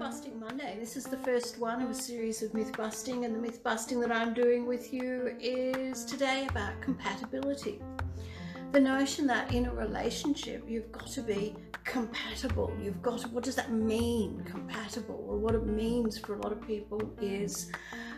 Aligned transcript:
Busting 0.00 0.40
Monday. 0.40 0.78
This 0.80 0.96
is 0.96 1.04
the 1.04 1.18
first 1.18 1.58
one 1.58 1.82
of 1.82 1.90
a 1.90 1.94
series 1.94 2.42
of 2.42 2.54
myth 2.54 2.74
busting, 2.74 3.26
and 3.26 3.34
the 3.34 3.38
myth 3.38 3.62
busting 3.62 4.00
that 4.00 4.10
I'm 4.10 4.32
doing 4.32 4.64
with 4.64 4.94
you 4.94 5.36
is 5.38 6.06
today 6.06 6.46
about 6.48 6.80
compatibility. 6.80 7.82
The 8.72 8.80
notion 8.80 9.26
that 9.26 9.52
in 9.52 9.66
a 9.66 9.74
relationship 9.74 10.64
you've 10.66 10.90
got 10.90 11.06
to 11.08 11.20
be 11.20 11.54
compatible. 11.84 12.72
You've 12.82 13.02
got 13.02 13.18
to, 13.20 13.28
what 13.28 13.44
does 13.44 13.56
that 13.56 13.72
mean, 13.72 14.42
compatible? 14.46 15.22
Well, 15.22 15.36
what 15.36 15.54
it 15.54 15.66
means 15.66 16.16
for 16.16 16.34
a 16.34 16.38
lot 16.38 16.50
of 16.50 16.66
people 16.66 17.12
is 17.20 17.70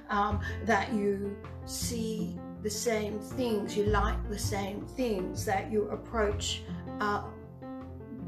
um, 0.08 0.38
that 0.64 0.92
you 0.92 1.36
see 1.66 2.38
the 2.62 2.70
same 2.70 3.18
things, 3.18 3.76
you 3.76 3.86
like 3.86 4.30
the 4.30 4.38
same 4.38 4.86
things, 4.86 5.44
that 5.46 5.72
you 5.72 5.88
approach. 5.88 6.62
Uh, 7.00 7.24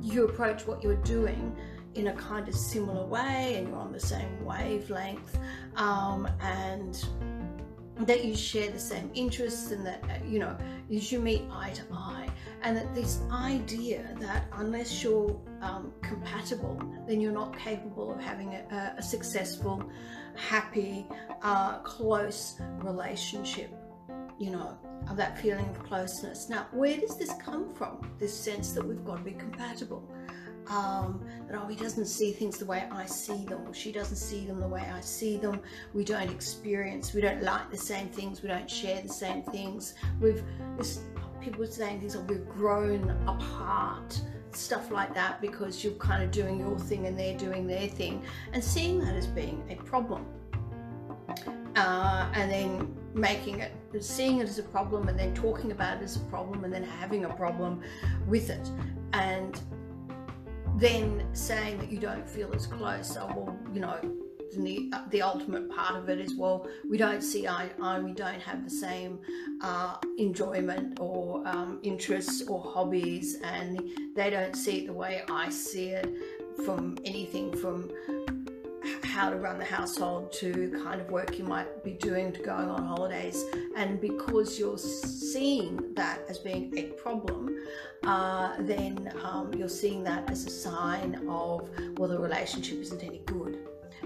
you 0.02 0.24
approach 0.24 0.66
what 0.66 0.82
you're 0.82 0.96
doing 0.96 1.56
in 1.94 2.08
a 2.08 2.12
kind 2.14 2.48
of 2.48 2.54
similar 2.54 3.06
way 3.06 3.54
and 3.56 3.68
you're 3.68 3.78
on 3.78 3.92
the 3.92 4.00
same 4.00 4.44
wavelength 4.44 5.38
um, 5.76 6.28
and 6.40 7.06
that 8.00 8.24
you 8.24 8.34
share 8.34 8.70
the 8.70 8.78
same 8.78 9.10
interests 9.14 9.70
and 9.70 9.86
that 9.86 10.02
uh, 10.04 10.24
you 10.26 10.38
know 10.38 10.56
you 10.88 11.20
meet 11.20 11.42
eye 11.52 11.70
to 11.70 11.82
eye. 11.92 12.28
And 12.62 12.76
that 12.76 12.94
this 12.94 13.20
idea 13.30 14.08
that 14.20 14.46
unless 14.54 15.02
you're 15.02 15.38
um, 15.60 15.92
compatible 16.02 16.80
then 17.06 17.20
you're 17.20 17.32
not 17.32 17.56
capable 17.56 18.12
of 18.12 18.20
having 18.20 18.54
a, 18.54 18.94
a 18.98 19.02
successful 19.02 19.82
happy 20.34 21.06
uh, 21.42 21.78
close 21.78 22.60
relationship 22.78 23.70
you 24.38 24.50
know 24.50 24.76
of 25.08 25.16
that 25.16 25.38
feeling 25.38 25.68
of 25.68 25.78
closeness. 25.84 26.48
Now 26.48 26.66
where 26.72 26.96
does 26.96 27.16
this 27.16 27.32
come 27.34 27.72
from 27.74 28.10
this 28.18 28.36
sense 28.36 28.72
that 28.72 28.84
we've 28.84 29.04
got 29.04 29.18
to 29.18 29.22
be 29.22 29.32
compatible 29.32 30.08
um, 30.68 31.24
that 31.46 31.60
oh 31.60 31.66
he 31.66 31.76
doesn't 31.76 32.06
see 32.06 32.32
things 32.32 32.58
the 32.58 32.64
way 32.64 32.84
I 32.90 33.06
see 33.06 33.44
them 33.44 33.66
or 33.66 33.74
she 33.74 33.92
doesn't 33.92 34.16
see 34.16 34.46
them 34.46 34.60
the 34.60 34.68
way 34.68 34.90
I 34.92 35.00
see 35.00 35.36
them. 35.36 35.60
We 35.92 36.04
don't 36.04 36.30
experience 36.30 37.12
we 37.12 37.20
don't 37.20 37.42
like 37.42 37.70
the 37.70 37.76
same 37.76 38.08
things 38.08 38.42
we 38.42 38.48
don't 38.48 38.70
share 38.70 39.00
the 39.00 39.08
same 39.08 39.42
things. 39.42 39.94
We've 40.20 40.42
this 40.78 41.00
people 41.40 41.66
saying 41.66 42.00
things 42.00 42.16
like 42.16 42.28
we've 42.28 42.48
grown 42.48 43.10
apart 43.26 44.20
stuff 44.56 44.90
like 44.90 45.14
that 45.14 45.40
because 45.40 45.82
you're 45.82 45.92
kind 45.94 46.22
of 46.22 46.30
doing 46.30 46.58
your 46.58 46.78
thing 46.78 47.06
and 47.06 47.18
they're 47.18 47.36
doing 47.36 47.66
their 47.66 47.88
thing. 47.88 48.22
And 48.52 48.62
seeing 48.62 49.00
that 49.00 49.14
as 49.14 49.26
being 49.26 49.62
a 49.70 49.76
problem. 49.76 50.26
Uh, 51.76 52.30
and 52.34 52.50
then 52.50 52.96
making 53.14 53.60
it 53.60 53.72
seeing 54.00 54.38
it 54.38 54.48
as 54.48 54.58
a 54.58 54.62
problem 54.62 55.08
and 55.08 55.18
then 55.18 55.32
talking 55.34 55.70
about 55.70 55.98
it 55.98 56.04
as 56.04 56.16
a 56.16 56.20
problem 56.20 56.64
and 56.64 56.72
then 56.72 56.82
having 56.82 57.24
a 57.24 57.32
problem 57.34 57.82
with 58.26 58.50
it. 58.50 58.68
And 59.12 59.60
then 60.76 61.26
saying 61.32 61.78
that 61.78 61.90
you 61.90 61.98
don't 61.98 62.28
feel 62.28 62.52
as 62.54 62.66
close, 62.66 63.16
oh, 63.16 63.26
well, 63.34 63.58
you 63.72 63.80
know, 63.80 63.98
the, 64.56 64.90
the 65.10 65.22
ultimate 65.22 65.70
part 65.70 65.96
of 65.96 66.08
it 66.08 66.20
is, 66.20 66.34
well, 66.34 66.66
we 66.88 66.96
don't 66.96 67.22
see 67.22 67.48
eye 67.48 67.70
to 67.76 67.84
eye, 67.84 67.98
we 67.98 68.12
don't 68.12 68.40
have 68.40 68.64
the 68.64 68.70
same 68.70 69.18
uh, 69.60 69.96
enjoyment 70.18 70.98
or 71.00 71.46
um, 71.46 71.80
interests 71.82 72.42
or 72.48 72.60
hobbies, 72.60 73.38
and 73.42 73.82
they 74.14 74.30
don't 74.30 74.54
see 74.54 74.80
it 74.80 74.86
the 74.86 74.92
way 74.92 75.22
I 75.28 75.48
see 75.48 75.90
it 75.90 76.14
from 76.64 76.96
anything 77.04 77.56
from 77.56 77.90
how 79.02 79.30
to 79.30 79.36
run 79.36 79.58
the 79.58 79.64
household 79.64 80.32
to 80.32 80.80
kind 80.84 81.00
of 81.00 81.10
work 81.10 81.38
you 81.38 81.44
might 81.44 81.84
be 81.84 81.92
doing 81.92 82.32
to 82.32 82.42
going 82.42 82.68
on 82.68 82.84
holidays. 82.84 83.44
And 83.76 84.00
because 84.00 84.58
you're 84.58 84.78
seeing 84.78 85.94
that 85.94 86.20
as 86.28 86.38
being 86.38 86.76
a 86.76 86.84
problem, 87.02 87.56
uh, 88.04 88.54
then 88.60 89.12
um, 89.22 89.52
you're 89.54 89.68
seeing 89.68 90.04
that 90.04 90.30
as 90.30 90.46
a 90.46 90.50
sign 90.50 91.14
of, 91.28 91.68
well, 91.98 92.08
the 92.08 92.18
relationship 92.18 92.78
isn't 92.80 93.02
any 93.02 93.22
good. 93.26 93.58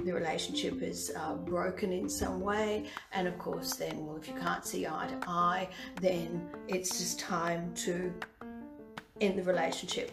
The 0.05 0.13
relationship 0.13 0.83
is 0.83 1.11
uh, 1.17 1.35
broken 1.35 1.93
in 1.93 2.09
some 2.09 2.41
way, 2.41 2.87
and 3.13 3.27
of 3.27 3.37
course, 3.39 3.75
then, 3.75 4.07
well, 4.07 4.17
if 4.17 4.29
you 4.29 4.35
can't 4.35 4.65
see 4.65 4.87
eye 4.87 5.09
to 5.09 5.29
eye, 5.29 5.69
then 6.01 6.49
it's 6.69 6.99
just 6.99 7.19
time 7.19 7.75
to 7.77 8.13
end 9.21 9.39
the 9.39 9.43
relationship 9.43 10.13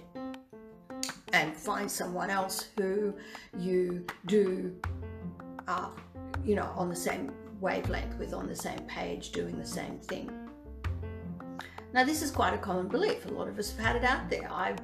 and 1.35 1.53
find 1.53 1.91
someone 1.91 2.29
else 2.29 2.69
who 2.77 3.13
you 3.59 4.05
do, 4.25 4.73
uh, 5.67 5.89
you 6.45 6.55
know, 6.55 6.71
on 6.75 6.87
the 6.87 6.95
same 6.95 7.31
wavelength 7.59 8.17
with, 8.17 8.33
on 8.33 8.47
the 8.47 8.55
same 8.55 8.79
page, 8.87 9.31
doing 9.31 9.57
the 9.57 9.65
same 9.65 9.97
thing. 9.99 10.31
Now, 11.93 12.05
this 12.05 12.21
is 12.21 12.31
quite 12.31 12.53
a 12.53 12.57
common 12.57 12.87
belief. 12.87 13.25
A 13.25 13.29
lot 13.29 13.49
of 13.49 13.59
us 13.59 13.75
have 13.75 13.85
had 13.85 13.95
it 13.97 14.03
out 14.03 14.29
there. 14.29 14.49
I've, 14.51 14.79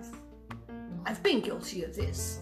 I've 1.05 1.23
been 1.23 1.39
guilty 1.39 1.83
of 1.83 1.95
this. 1.95 2.39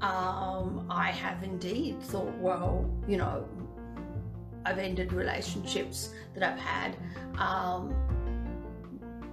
Um, 0.00 0.86
I 0.88 1.10
have 1.10 1.42
indeed 1.42 2.02
thought, 2.02 2.34
well, 2.38 2.90
you 3.06 3.18
know, 3.18 3.46
I've 4.64 4.78
ended 4.78 5.12
relationships 5.12 6.14
that 6.34 6.42
I've 6.42 6.58
had 6.58 6.96
um, 7.36 7.94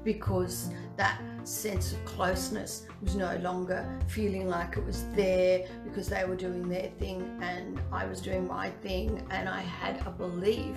because 0.04 0.70
that 0.98 1.22
sense 1.48 1.94
of 1.94 2.04
closeness 2.06 2.86
was 3.02 3.16
no 3.16 3.36
longer 3.38 3.88
feeling 4.08 4.48
like 4.48 4.78
it 4.78 4.86
was 4.86 5.06
there 5.14 5.66
because 5.84 6.10
they 6.10 6.26
were 6.26 6.36
doing 6.36 6.68
their 6.68 6.90
thing 7.00 7.40
and 7.42 7.80
I 7.92 8.06
was 8.06 8.22
doing 8.22 8.48
my 8.48 8.70
thing. 8.70 9.26
And 9.32 9.48
I 9.48 9.62
had 9.62 10.06
a 10.06 10.12
belief 10.12 10.76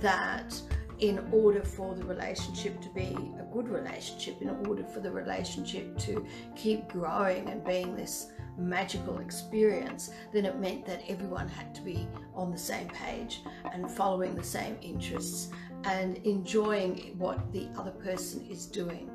that 0.00 0.60
in 0.98 1.18
order 1.32 1.62
for 1.62 1.94
the 1.94 2.04
relationship 2.04 2.80
to 2.82 2.88
be 2.90 3.16
a 3.38 3.46
good 3.52 3.68
relationship, 3.68 4.42
in 4.42 4.50
order 4.66 4.84
for 4.84 5.00
the 5.00 5.10
relationship 5.10 5.96
to 5.98 6.26
keep 6.56 6.88
growing 6.88 7.48
and 7.48 7.64
being 7.64 7.96
this 7.96 8.32
magical 8.58 9.18
experience, 9.18 10.10
then 10.32 10.44
it 10.44 10.58
meant 10.58 10.84
that 10.84 11.02
everyone 11.08 11.48
had 11.48 11.74
to 11.74 11.80
be 11.80 12.06
on 12.34 12.50
the 12.50 12.58
same 12.58 12.88
page 12.88 13.42
and 13.72 13.90
following 13.90 14.34
the 14.34 14.42
same 14.42 14.76
interests 14.82 15.50
and 15.84 16.18
enjoying 16.18 17.14
what 17.16 17.50
the 17.52 17.68
other 17.78 17.92
person 17.92 18.44
is 18.50 18.66
doing 18.66 19.10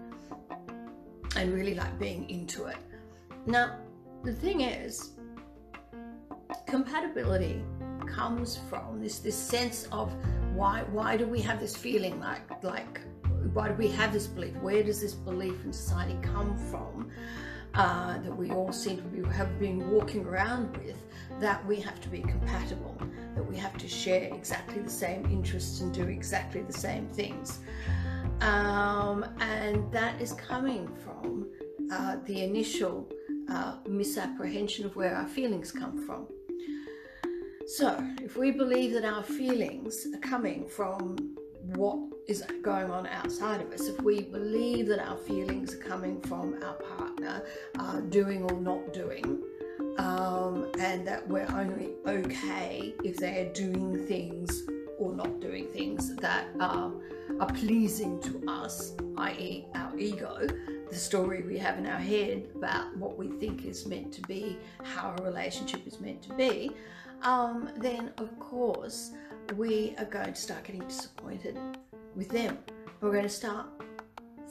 and 1.36 1.54
really 1.54 1.76
like 1.76 1.98
being 2.00 2.30
into 2.30 2.66
it. 2.66 2.78
Now, 3.46 3.78
the 4.24 4.34
thing 4.34 4.62
is, 4.62 5.12
compatibility 6.66 7.62
comes 8.08 8.60
from 8.70 9.02
this 9.02 9.20
this 9.20 9.36
sense 9.36 9.88
of 9.92 10.14
why 10.54 10.84
why 10.92 11.18
do 11.18 11.26
we 11.26 11.42
have 11.42 11.60
this 11.60 11.76
feeling 11.76 12.20
like 12.20 12.64
like 12.64 13.02
why 13.54 13.68
do 13.68 13.74
we 13.76 13.88
have 13.90 14.12
this 14.12 14.28
belief? 14.28 14.56
Where 14.58 14.84
does 14.84 15.02
this 15.02 15.14
belief 15.14 15.64
in 15.64 15.72
society 15.72 16.18
come 16.22 16.58
from? 16.58 17.12
Uh, 17.74 18.18
that 18.20 18.34
we 18.34 18.52
all 18.52 18.72
seem 18.72 18.96
to 18.96 19.04
be, 19.04 19.36
have 19.36 19.60
been 19.60 19.92
walking 19.92 20.26
around 20.26 20.78
with 20.78 20.96
that 21.42 21.66
we 21.66 21.78
have 21.78 22.00
to 22.00 22.08
be 22.08 22.20
compatible, 22.20 22.96
that 23.36 23.46
we 23.46 23.58
have 23.58 23.78
to 23.78 23.86
share 23.86 24.34
exactly 24.34 24.82
the 24.82 24.90
same 24.90 25.26
interests 25.26 25.82
and 25.82 25.94
do 25.94 26.08
exactly 26.08 26.62
the 26.62 26.72
same 26.72 27.06
things. 27.10 27.60
Um, 28.42 29.26
and 29.40 29.92
that 29.92 30.22
is 30.22 30.34
coming 30.34 30.88
from 31.04 31.48
uh, 31.92 32.18
the 32.26 32.44
initial 32.44 33.10
uh, 33.50 33.78
misapprehension 33.88 34.86
of 34.86 34.96
where 34.96 35.16
our 35.16 35.28
feelings 35.28 35.72
come 35.72 36.06
from. 36.06 36.28
So, 37.68 37.98
if 38.22 38.38
we 38.38 38.52
believe 38.52 38.94
that 38.94 39.06
our 39.06 39.24
feelings 39.24 40.08
are 40.14 40.20
coming 40.20 40.68
from 40.68 41.36
what 41.74 41.98
is 42.28 42.44
going 42.62 42.92
on 42.92 43.08
outside 43.08 43.62
of 43.62 43.72
us, 43.72 43.88
if 43.88 44.00
we 44.02 44.22
believe 44.22 44.88
that 44.88 45.00
our 45.00 45.18
feelings 45.18 45.74
are 45.74 45.80
coming 45.80 46.22
from 46.22 46.62
our 46.64 46.76
partner 46.76 47.44
uh, 47.80 48.02
doing 48.02 48.44
or 48.44 48.60
not 48.60 48.94
doing, 48.94 49.42
um, 49.98 50.70
and 50.80 51.08
that 51.08 51.28
we're 51.28 51.48
only 51.54 51.94
okay 52.06 52.94
if 53.04 53.18
they're 53.18 53.52
doing 53.54 54.06
things 54.06 54.64
or 54.98 55.14
not 55.14 55.40
doing 55.40 55.68
things 55.68 56.16
that 56.16 56.48
are, 56.60 56.92
are 57.40 57.54
pleasing 57.54 58.22
to 58.22 58.44
us, 58.48 58.94
i.e., 59.18 59.66
our 59.76 59.98
ego, 59.98 60.48
the 60.90 60.96
story 60.96 61.42
we 61.44 61.58
have 61.58 61.78
in 61.78 61.88
our 61.88 62.00
head 62.00 62.48
about 62.56 62.96
what 62.98 63.18
we 63.18 63.28
think 63.40 63.66
is 63.66 63.86
meant 63.86 64.14
to 64.14 64.22
be, 64.22 64.58
how 64.84 65.16
a 65.18 65.24
relationship 65.24 65.86
is 65.86 66.00
meant 66.00 66.22
to 66.22 66.34
be, 66.36 66.72
um, 67.24 67.70
then 67.78 68.12
of 68.18 68.38
course 68.40 69.12
we 69.56 69.96
are 69.98 70.06
going 70.06 70.34
to 70.34 70.40
start 70.40 70.64
getting 70.64 70.82
disappointed 70.82 71.58
with 72.16 72.30
them. 72.30 72.58
We're 73.02 73.12
going 73.12 73.24
to 73.24 73.30
start 73.30 73.68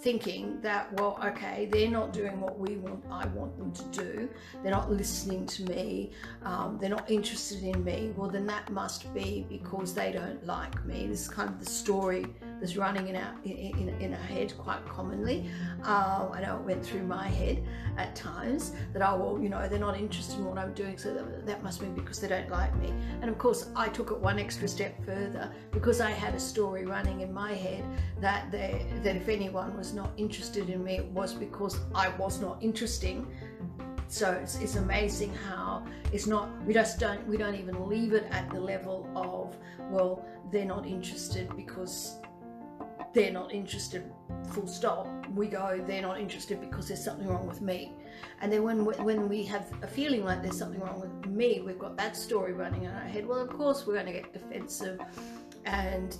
thinking 0.05 0.61
that, 0.61 0.93
well, 0.93 1.19
okay, 1.25 1.67
they're 1.73 1.91
not 1.91 2.13
doing 2.13 2.39
what 2.39 2.59
we 2.59 2.77
want, 2.77 3.03
I 3.11 3.27
want 3.29 3.57
them 3.57 3.73
to 3.73 4.03
do. 4.03 4.29
They're 4.63 4.71
not 4.71 4.93
listening 4.93 5.47
to 5.47 5.65
me. 5.65 6.13
Um, 6.43 6.77
they're 6.79 6.91
not 6.91 7.11
interested 7.11 7.63
in 7.63 7.83
me. 7.83 8.13
Well, 8.15 8.29
then 8.29 8.47
that 8.47 8.71
must 8.71 9.13
be 9.15 9.47
because 9.49 9.95
they 9.95 10.13
don't 10.13 10.45
like 10.47 10.85
me. 10.85 11.07
This 11.07 11.23
is 11.23 11.29
kind 11.29 11.49
of 11.49 11.59
the 11.59 11.71
story 11.71 12.27
that's 12.61 12.77
running 12.77 13.09
in 13.09 13.17
our 13.17 13.35
in, 13.45 13.89
in 14.01 14.15
our 14.15 14.21
head 14.21 14.57
quite 14.59 14.85
commonly. 14.87 15.51
Uh, 15.85 16.29
I 16.33 16.41
know 16.41 16.57
it 16.57 16.63
went 16.63 16.85
through 16.85 17.03
my 17.03 17.29
head 17.29 17.63
at 17.97 18.15
times 18.15 18.73
that 18.93 19.03
oh 19.03 19.17
well, 19.17 19.43
you 19.43 19.49
know, 19.49 19.69
they're 19.69 19.79
not 19.79 19.99
interested 19.99 20.39
in 20.39 20.45
what 20.45 20.59
I'm 20.59 20.73
doing, 20.73 20.99
so 20.99 21.15
that, 21.15 21.47
that 21.47 21.63
must 21.63 21.81
be 21.81 21.87
because 21.87 22.21
they 22.21 22.29
don't 22.29 22.51
like 22.51 22.75
me. 22.77 22.93
And 23.21 23.31
of 23.31 23.39
course, 23.39 23.69
I 23.77 23.89
took 23.89 24.11
it 24.11 24.19
one 24.19 24.39
extra 24.39 24.69
step 24.69 25.05
further 25.05 25.53
because 25.71 26.01
I 26.01 26.11
had 26.11 26.35
a 26.35 26.41
story 26.41 26.85
running 26.87 27.21
in 27.21 27.33
my 27.33 27.53
head 27.53 27.85
that 28.21 28.51
that 28.53 29.17
if 29.17 29.29
anyone 29.29 29.77
was 29.77 29.93
not 29.93 30.11
interested 30.17 30.71
in 30.71 30.83
me, 30.85 30.97
it 30.97 31.07
was 31.07 31.35
because 31.35 31.79
I 31.95 32.09
was 32.11 32.41
not 32.41 32.63
interesting 32.63 33.27
so 34.09 34.31
it's, 34.33 34.57
it's 34.61 34.77
amazing 34.77 35.33
how 35.49 35.85
it's 36.13 36.27
not 36.27 36.49
we 36.65 36.75
just 36.75 37.01
don't 37.01 37.27
we 37.27 37.37
don't 37.37 37.55
even 37.55 37.89
leave 37.89 38.13
it 38.13 38.27
at 38.31 38.49
the 38.51 38.61
level 38.61 39.09
of 39.17 39.57
well 39.91 40.25
they're 40.51 40.65
not 40.65 40.87
interested 40.87 41.55
because 41.57 42.17
they're 43.15 43.33
not 43.33 43.53
interested 43.53 44.05
full 44.51 44.67
stop. 44.67 45.09
We 45.35 45.49
go 45.49 45.83
they're 45.87 46.03
not 46.03 46.21
interested 46.21 46.61
because 46.61 46.89
there's 46.89 47.05
something 47.05 47.27
wrong 47.27 47.47
with 47.47 47.61
me. 47.61 47.93
And 48.41 48.53
then 48.53 48.63
when 48.63 48.85
when 48.85 49.29
we 49.29 49.45
have 49.45 49.67
a 49.83 49.87
feeling 49.87 50.25
like 50.25 50.43
there's 50.43 50.59
something 50.59 50.81
wrong 50.81 51.01
with 51.01 51.27
me 51.27 51.61
we've 51.65 51.79
got 51.79 51.97
that 51.97 52.17
story 52.17 52.53
running 52.53 52.85
in 52.85 52.91
our 52.91 53.01
head. 53.05 53.27
Well 53.27 53.41
of 53.41 53.51
course 53.51 53.87
we're 53.87 53.95
going 53.95 54.07
to 54.07 54.13
get 54.13 54.33
defensive 54.33 55.01
and 55.65 56.17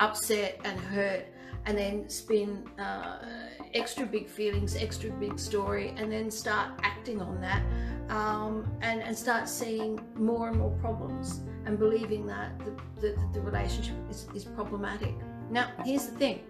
upset 0.00 0.60
and 0.64 0.78
hurt 0.78 1.26
and 1.66 1.78
then 1.78 2.08
spin 2.08 2.68
uh, 2.78 3.24
extra 3.72 4.04
big 4.04 4.28
feelings, 4.28 4.76
extra 4.76 5.10
big 5.10 5.38
story, 5.38 5.94
and 5.96 6.12
then 6.12 6.30
start 6.30 6.72
acting 6.82 7.22
on 7.22 7.40
that 7.40 7.62
um, 8.10 8.70
and, 8.82 9.02
and 9.02 9.16
start 9.16 9.48
seeing 9.48 9.98
more 10.14 10.48
and 10.48 10.58
more 10.58 10.72
problems 10.80 11.40
and 11.64 11.78
believing 11.78 12.26
that 12.26 12.58
the, 12.58 12.72
the, 13.00 13.16
the 13.32 13.40
relationship 13.40 13.96
is, 14.10 14.28
is 14.34 14.44
problematic. 14.44 15.14
Now, 15.50 15.70
here's 15.84 16.06
the 16.06 16.16
thing 16.16 16.40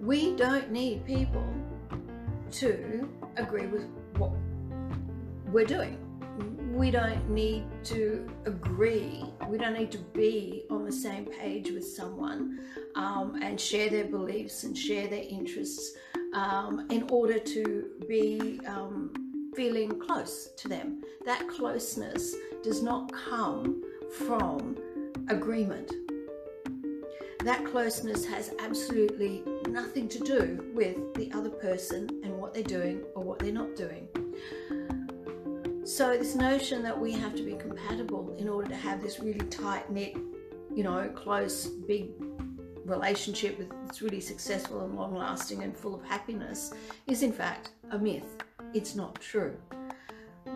we 0.00 0.36
don't 0.36 0.70
need 0.70 1.04
people 1.04 1.46
to 2.52 3.08
agree 3.36 3.66
with 3.66 3.86
what 4.16 4.30
we're 5.50 5.66
doing 5.66 5.98
we 6.76 6.90
don't 6.90 7.30
need 7.30 7.64
to 7.84 8.28
agree, 8.44 9.24
we 9.48 9.56
don't 9.56 9.72
need 9.72 9.90
to 9.92 9.98
be 9.98 10.64
on 10.68 10.84
the 10.84 10.92
same 10.92 11.24
page 11.24 11.70
with 11.70 11.86
someone 11.86 12.60
um, 12.94 13.40
and 13.42 13.58
share 13.58 13.88
their 13.88 14.04
beliefs 14.04 14.64
and 14.64 14.76
share 14.76 15.08
their 15.08 15.24
interests 15.26 15.92
um, 16.34 16.86
in 16.90 17.08
order 17.10 17.38
to 17.38 17.86
be 18.06 18.60
um, 18.66 19.10
feeling 19.56 19.98
close 19.98 20.50
to 20.58 20.68
them. 20.68 21.02
That 21.24 21.48
closeness 21.48 22.34
does 22.62 22.82
not 22.82 23.10
come 23.10 23.82
from 24.26 24.76
agreement. 25.28 25.90
That 27.46 27.64
closeness 27.64 28.26
has 28.26 28.50
absolutely 28.58 29.44
nothing 29.68 30.08
to 30.08 30.18
do 30.18 30.68
with 30.74 31.14
the 31.14 31.30
other 31.30 31.48
person 31.48 32.10
and 32.24 32.36
what 32.36 32.52
they're 32.52 32.64
doing 32.64 33.04
or 33.14 33.22
what 33.22 33.38
they're 33.38 33.52
not 33.52 33.76
doing. 33.76 34.08
So, 35.84 36.18
this 36.18 36.34
notion 36.34 36.82
that 36.82 37.00
we 37.00 37.12
have 37.12 37.36
to 37.36 37.44
be 37.44 37.54
compatible 37.54 38.34
in 38.36 38.48
order 38.48 38.68
to 38.70 38.74
have 38.74 39.00
this 39.00 39.20
really 39.20 39.46
tight 39.46 39.88
knit, 39.92 40.16
you 40.74 40.82
know, 40.82 41.08
close, 41.14 41.66
big 41.66 42.08
relationship 42.84 43.62
that's 43.84 44.02
really 44.02 44.20
successful 44.20 44.84
and 44.84 44.96
long 44.96 45.14
lasting 45.14 45.62
and 45.62 45.76
full 45.76 45.94
of 45.94 46.02
happiness 46.02 46.74
is, 47.06 47.22
in 47.22 47.30
fact, 47.30 47.70
a 47.92 47.98
myth. 47.98 48.42
It's 48.74 48.96
not 48.96 49.20
true. 49.20 49.56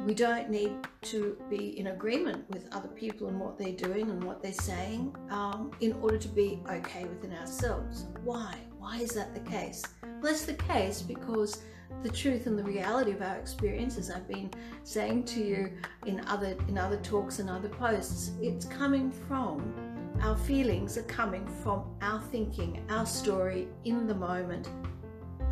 We 0.07 0.15
don't 0.15 0.49
need 0.49 0.73
to 1.03 1.37
be 1.51 1.79
in 1.79 1.89
agreement 1.89 2.49
with 2.51 2.69
other 2.73 2.89
people 2.89 3.29
and 3.29 3.39
what 3.39 3.59
they're 3.59 3.73
doing 3.73 4.11
and 4.11 4.23
what 4.25 4.43
they're 4.43 4.53
saying 4.53 5.15
um, 5.31 5.73
in 5.81 5.93
order 6.01 6.17
to 6.19 6.29
be 6.29 6.61
okay 6.71 7.05
within 7.05 7.33
ourselves. 7.37 8.07
Why? 8.25 8.57
Why 8.79 8.97
is 8.99 9.11
that 9.11 9.35
the 9.35 9.41
case? 9.41 9.83
Well, 10.03 10.33
that's 10.33 10.47
the 10.47 10.55
case 10.55 11.03
because 11.03 11.63
the 12.03 12.09
truth 12.09 12.47
and 12.47 12.59
the 12.59 12.65
reality 12.65 13.13
of 13.13 13.21
our 13.21 13.37
experiences 13.37 14.11
I've 14.11 14.27
been 14.27 14.51
saying 14.85 15.25
to 15.25 15.45
you 15.45 15.73
in 16.07 16.21
other 16.27 16.57
in 16.69 16.79
other 16.79 16.97
talks 16.99 17.41
and 17.41 17.51
other 17.51 17.69
posts 17.69 18.33
it's 18.41 18.65
coming 18.65 19.11
from 19.11 19.75
our 20.23 20.37
feelings 20.37 20.97
are 20.97 21.03
coming 21.03 21.47
from 21.63 21.85
our 22.01 22.21
thinking 22.21 22.83
our 22.89 23.05
story 23.05 23.69
in 23.85 24.07
the 24.07 24.15
moment 24.15 24.69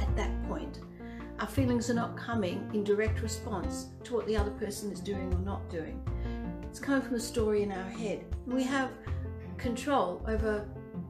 at 0.00 0.14
that 0.16 0.42
point 0.44 0.80
our 1.40 1.46
feelings 1.46 1.88
are 1.90 1.94
not 1.94 2.16
coming 2.16 2.68
in 2.74 2.84
direct 2.84 3.22
response 3.22 3.88
to 4.04 4.14
what 4.14 4.26
the 4.26 4.36
other 4.36 4.50
person 4.52 4.90
is 4.90 5.00
doing 5.00 5.32
or 5.34 5.40
not 5.40 5.68
doing 5.70 6.00
it's 6.62 6.80
coming 6.80 7.02
from 7.02 7.14
a 7.14 7.20
story 7.20 7.62
in 7.62 7.72
our 7.72 7.90
head 7.90 8.24
we 8.46 8.62
have 8.62 8.90
control 9.56 10.22
over 10.26 10.68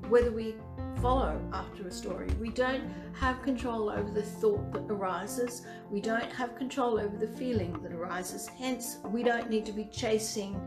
whether 0.09 0.31
we 0.31 0.55
follow 1.01 1.41
after 1.53 1.87
a 1.87 1.91
story. 1.91 2.29
We 2.41 2.51
don't 2.51 2.85
have 3.15 3.43
control 3.43 3.91
over 3.91 4.11
the 4.11 4.23
thought 4.23 4.73
that 4.73 4.83
arises. 4.91 5.63
We 5.91 6.01
don't 6.01 6.33
have 6.33 6.57
control 6.57 6.99
over 6.99 7.17
the 7.17 7.29
feeling 7.29 7.81
that 7.83 7.93
arises. 7.93 8.49
Hence, 8.49 8.99
we 9.05 9.23
don't 9.23 9.49
need 9.49 9.67
to 9.67 9.73
be 9.73 9.85
chasing 9.85 10.61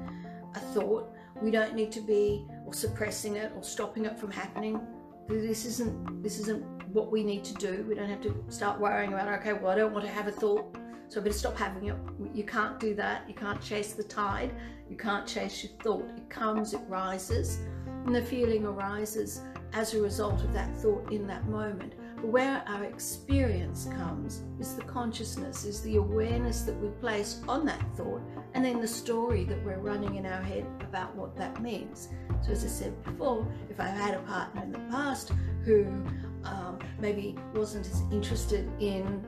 a 0.56 0.60
thought. 0.60 1.14
We 1.42 1.52
don't 1.52 1.76
need 1.76 1.92
to 1.94 2.02
be 2.02 2.46
or 2.66 2.74
suppressing 2.74 3.36
it 3.36 3.52
or 3.56 3.64
stopping 3.64 4.06
it 4.06 4.20
from 4.20 4.32
happening. 4.32 4.80
This 5.28 5.66
isn't 5.66 6.24
this 6.24 6.40
isn't 6.40 6.71
what 6.94 7.12
we 7.12 7.24
need 7.24 7.44
to 7.46 7.54
do. 7.56 7.86
We 7.88 7.96
don't 7.96 8.10
have 8.10 8.22
to 8.22 8.44
start 8.50 8.80
worrying 8.80 9.14
about 9.14 9.28
okay, 9.40 9.54
well 9.54 9.72
I 9.72 9.76
don't 9.76 9.94
want 9.94 10.06
to 10.06 10.12
have 10.12 10.28
a 10.28 10.32
thought, 10.32 10.76
so 11.08 11.20
I 11.20 11.24
better 11.24 11.38
stop 11.38 11.58
having 11.58 11.90
it. 11.90 11.96
You 12.34 12.44
can't 12.44 12.80
do 12.80 12.96
that. 12.96 13.28
You 13.28 13.36
can't 13.36 13.62
chase 13.62 13.94
the 13.94 14.04
tide. 14.04 14.54
You 14.90 14.98
can't 14.98 15.28
chase 15.28 15.64
your 15.64 15.74
thought. 15.82 16.10
It 16.18 16.30
comes, 16.30 16.74
it 16.74 16.82
rises, 16.88 17.60
and 18.06 18.16
the 18.16 18.22
feeling 18.22 18.66
arises 18.66 19.42
as 19.74 19.94
a 19.94 20.02
result 20.02 20.42
of 20.42 20.54
that 20.54 20.76
thought 20.78 21.12
in 21.12 21.28
that 21.28 21.48
moment. 21.48 21.94
But 22.18 22.28
where 22.28 22.64
our 22.68 22.84
experience 22.84 23.90
comes 23.98 24.44
is 24.60 24.76
the 24.76 24.84
consciousness, 24.84 25.66
is 25.66 25.82
the 25.82 25.96
awareness 25.96 26.62
that 26.64 26.80
we 26.80 26.90
place 27.00 27.42
on 27.48 27.66
that 27.66 27.84
thought, 27.96 28.22
and 28.54 28.64
then 28.64 28.80
the 28.80 28.88
story 28.88 29.44
that 29.46 29.64
we're 29.66 29.80
running 29.80 30.16
in 30.16 30.26
our 30.26 30.42
head 30.42 30.66
about 30.82 31.16
what 31.16 31.36
that 31.38 31.62
means. 31.62 32.10
So, 32.42 32.52
as 32.52 32.64
I 32.64 32.68
said 32.68 33.04
before, 33.04 33.48
if 33.70 33.80
I've 33.80 33.98
had 33.98 34.14
a 34.14 34.20
partner 34.20 34.64
in 34.64 34.72
the 34.72 34.80
past 34.92 35.32
who 35.64 36.06
um, 36.44 36.80
maybe 37.00 37.36
wasn't 37.54 37.88
as 37.88 38.02
interested 38.12 38.70
in 38.80 39.24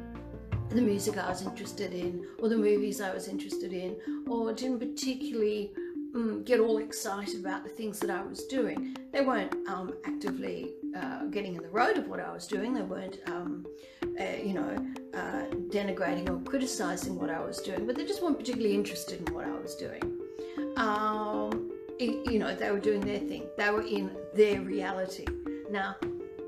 the 0.70 0.82
music 0.82 1.18
I 1.18 1.30
was 1.30 1.42
interested 1.44 1.94
in, 1.94 2.26
or 2.40 2.50
the 2.50 2.58
movies 2.58 3.02
I 3.02 3.14
was 3.14 3.28
interested 3.28 3.74
in, 3.74 3.96
or 4.28 4.54
didn't 4.54 4.80
particularly 4.80 5.72
um, 6.16 6.44
get 6.44 6.60
all 6.60 6.78
excited 6.78 7.40
about 7.40 7.64
the 7.64 7.70
things 7.70 8.00
that 8.00 8.10
I 8.10 8.24
was 8.24 8.46
doing. 8.46 8.96
They 9.12 9.22
weren't 9.22 9.54
um, 9.68 9.94
actively 10.06 10.74
uh, 10.96 11.26
getting 11.26 11.56
in 11.56 11.62
the 11.62 11.70
road 11.70 11.98
of 11.98 12.08
what 12.08 12.20
I 12.20 12.32
was 12.32 12.48
doing. 12.48 12.74
They 12.74 12.82
weren't, 12.82 13.20
um, 13.28 13.66
uh, 14.20 14.24
you 14.44 14.54
know, 14.54 14.76
uh, 15.14 15.46
denigrating 15.70 16.30
or 16.30 16.40
criticizing 16.50 17.20
what 17.20 17.30
I 17.30 17.40
was 17.40 17.60
doing, 17.60 17.86
but 17.86 17.96
they 17.96 18.06
just 18.06 18.24
weren't 18.24 18.40
particularly 18.40 18.76
interested 18.76 19.28
in 19.28 19.34
what 19.34 19.46
I 19.46 19.52
was 19.52 19.76
doing. 19.76 20.04
Um, 20.78 21.72
it, 22.00 22.32
you 22.32 22.40
know, 22.40 22.56
they 22.56 22.72
were 22.72 22.80
doing 22.80 23.02
their 23.02 23.20
thing. 23.20 23.46
They 23.58 23.70
were 23.70 23.84
in 23.84 24.12
their 24.36 24.62
reality. 24.62 25.26
Now, 25.70 25.96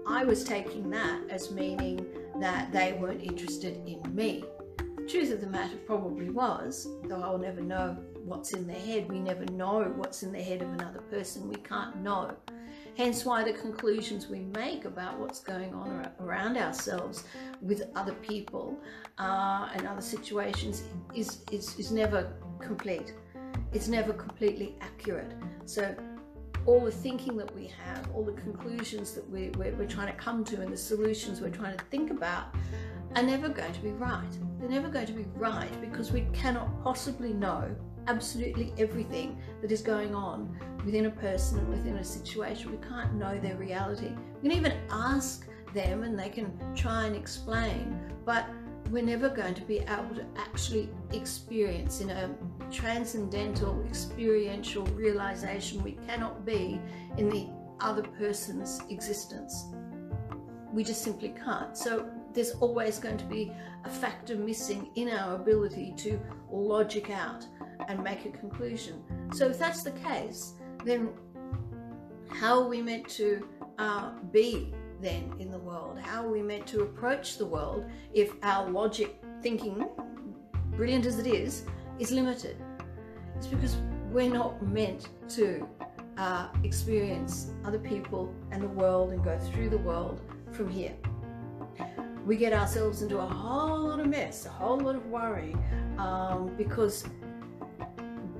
I 0.08 0.24
was 0.24 0.44
taking 0.44 0.90
that 0.92 1.22
as 1.30 1.52
meaning 1.52 2.06
that 2.40 2.72
they 2.72 2.94
weren't 2.94 3.24
interested 3.24 3.76
in 3.88 4.02
me. 4.14 4.46
The 4.78 5.08
truth 5.08 5.32
of 5.32 5.42
the 5.42 5.48
matter 5.48 5.78
probably 5.78 6.30
was, 6.30 6.88
though 7.06 7.22
I'll 7.22 7.38
never 7.38 7.62
know 7.62 7.98
what's 8.24 8.54
in 8.54 8.68
their 8.68 8.80
head. 8.80 9.10
We 9.10 9.20
never 9.20 9.46
know 9.46 9.94
what's 9.96 10.24
in 10.24 10.32
the 10.32 10.42
head 10.42 10.62
of 10.62 10.70
another 10.74 11.02
person. 11.02 11.50
We 11.50 11.56
can't 11.56 11.98
know. 11.98 12.36
Hence, 12.98 13.26
why 13.26 13.44
the 13.44 13.54
conclusions 13.54 14.28
we 14.28 14.40
make 14.40 14.86
about 14.86 15.20
what's 15.20 15.40
going 15.40 15.74
on 15.74 16.08
around 16.22 16.58
ourselves 16.58 17.26
with 17.62 17.84
other 17.96 18.14
people 18.14 18.78
uh, 19.18 19.70
and 19.74 19.88
other 19.88 20.02
situations 20.02 20.84
is, 21.14 21.42
is, 21.52 21.78
is 21.78 21.92
never 21.92 22.32
complete. 22.60 23.14
It's 23.74 23.88
never 23.88 24.14
completely 24.14 24.76
accurate. 24.82 25.34
So, 25.66 25.94
all 26.66 26.80
the 26.80 26.92
thinking 26.92 27.38
that 27.38 27.54
we 27.56 27.68
have, 27.86 28.10
all 28.14 28.24
the 28.24 28.34
conclusions 28.34 29.14
that 29.14 29.30
we, 29.30 29.50
we're, 29.58 29.74
we're 29.76 29.88
trying 29.88 30.08
to 30.08 30.18
come 30.20 30.44
to, 30.46 30.62
and 30.62 30.72
the 30.72 30.78
solutions 30.78 31.42
we're 31.42 31.50
trying 31.50 31.78
to 31.78 31.84
think 31.86 32.12
about 32.12 32.56
are 33.16 33.24
never 33.24 33.48
going 33.48 33.72
to 33.72 33.80
be 33.82 33.92
right. 33.92 34.24
They're 34.60 34.70
never 34.70 34.90
going 34.90 35.06
to 35.06 35.14
be 35.14 35.26
right 35.36 35.70
because 35.80 36.12
we 36.12 36.28
cannot 36.34 36.84
possibly 36.84 37.34
know 37.34 37.74
absolutely 38.08 38.74
everything 38.78 39.38
that 39.62 39.72
is 39.72 39.82
going 39.82 40.14
on 40.14 40.58
within 40.86 41.06
a 41.06 41.10
person 41.10 41.60
and 41.60 41.70
within 41.70 41.98
a 41.98 42.04
situation. 42.04 42.72
We 42.72 42.88
can't 42.88 43.14
know 43.16 43.40
their 43.40 43.56
reality. 43.56 44.12
We 44.42 44.50
can 44.50 44.58
even 44.58 44.74
ask 44.90 45.48
them 45.74 46.04
and 46.04 46.18
they 46.18 46.30
can 46.30 46.52
try 46.76 47.06
and 47.06 47.16
explain, 47.16 48.00
but 48.26 48.48
we're 48.92 49.04
never 49.04 49.30
going 49.30 49.56
to 49.56 49.62
be 49.64 49.80
able 49.80 50.16
to 50.16 50.26
actually 50.38 50.90
experience 51.12 52.02
in 52.02 52.12
a 52.12 52.30
transcendental, 52.72 53.84
experiential 53.86 54.86
realization. 54.88 55.84
We 55.84 55.98
cannot 56.08 56.46
be 56.46 56.80
in 57.18 57.30
the 57.30 57.48
other 57.80 58.04
person's 58.04 58.82
existence. 58.90 59.66
We 60.72 60.84
just 60.84 61.02
simply 61.04 61.34
can't. 61.44 61.78
So 61.78 62.10
there's 62.34 62.52
always 62.56 63.00
going 63.00 63.18
to 63.18 63.26
be 63.26 63.52
a 63.86 63.90
factor 63.90 64.36
missing 64.36 64.90
in 64.96 65.10
our 65.10 65.36
ability 65.36 65.94
to 65.98 66.20
logic 66.52 67.10
out 67.10 67.46
and 67.88 68.04
make 68.04 68.26
a 68.26 68.30
conclusion. 68.30 69.02
So 69.34 69.48
if 69.48 69.58
that's 69.58 69.84
the 69.84 69.92
case, 69.92 70.54
then 70.84 71.10
how 72.30 72.62
are 72.62 72.68
we 72.68 72.82
meant 72.82 73.08
to 73.10 73.48
uh, 73.78 74.12
be 74.32 74.74
then 75.02 75.34
in 75.40 75.52
the 75.52 75.60
world? 75.60 76.00
How 76.00 76.26
are 76.26 76.30
we 76.30 76.42
meant 76.42 76.68
to 76.68 76.82
approach 76.82 77.38
the 77.38 77.46
world 77.46 77.86
if 78.14 78.34
our 78.44 78.70
logic 78.70 79.22
thinking, 79.42 79.88
brilliant 80.72 81.06
as 81.06 81.20
it 81.20 81.28
is, 81.28 81.66
is 82.00 82.12
limited? 82.12 82.58
It's 83.38 83.48
because 83.48 83.78
we're 84.12 84.30
not 84.32 84.62
meant 84.62 85.10
to 85.30 85.68
uh, 86.18 86.48
experience 86.64 87.52
other 87.66 87.80
people 87.80 88.34
and 88.52 88.62
the 88.62 88.68
world 88.68 89.12
and 89.12 89.24
go 89.24 89.38
through 89.38 89.70
the 89.70 89.78
world 89.78 90.22
from 90.52 90.70
here. 90.70 90.94
we 92.26 92.38
get 92.38 92.54
ourselves 92.54 93.02
into 93.02 93.20
a 93.20 93.26
whole 93.26 93.90
lot 93.90 94.00
of 94.00 94.08
mess, 94.08 94.46
a 94.46 94.50
whole 94.50 94.80
lot 94.80 94.96
of 94.96 95.06
worry, 95.08 95.56
um, 95.98 96.52
because 96.58 97.06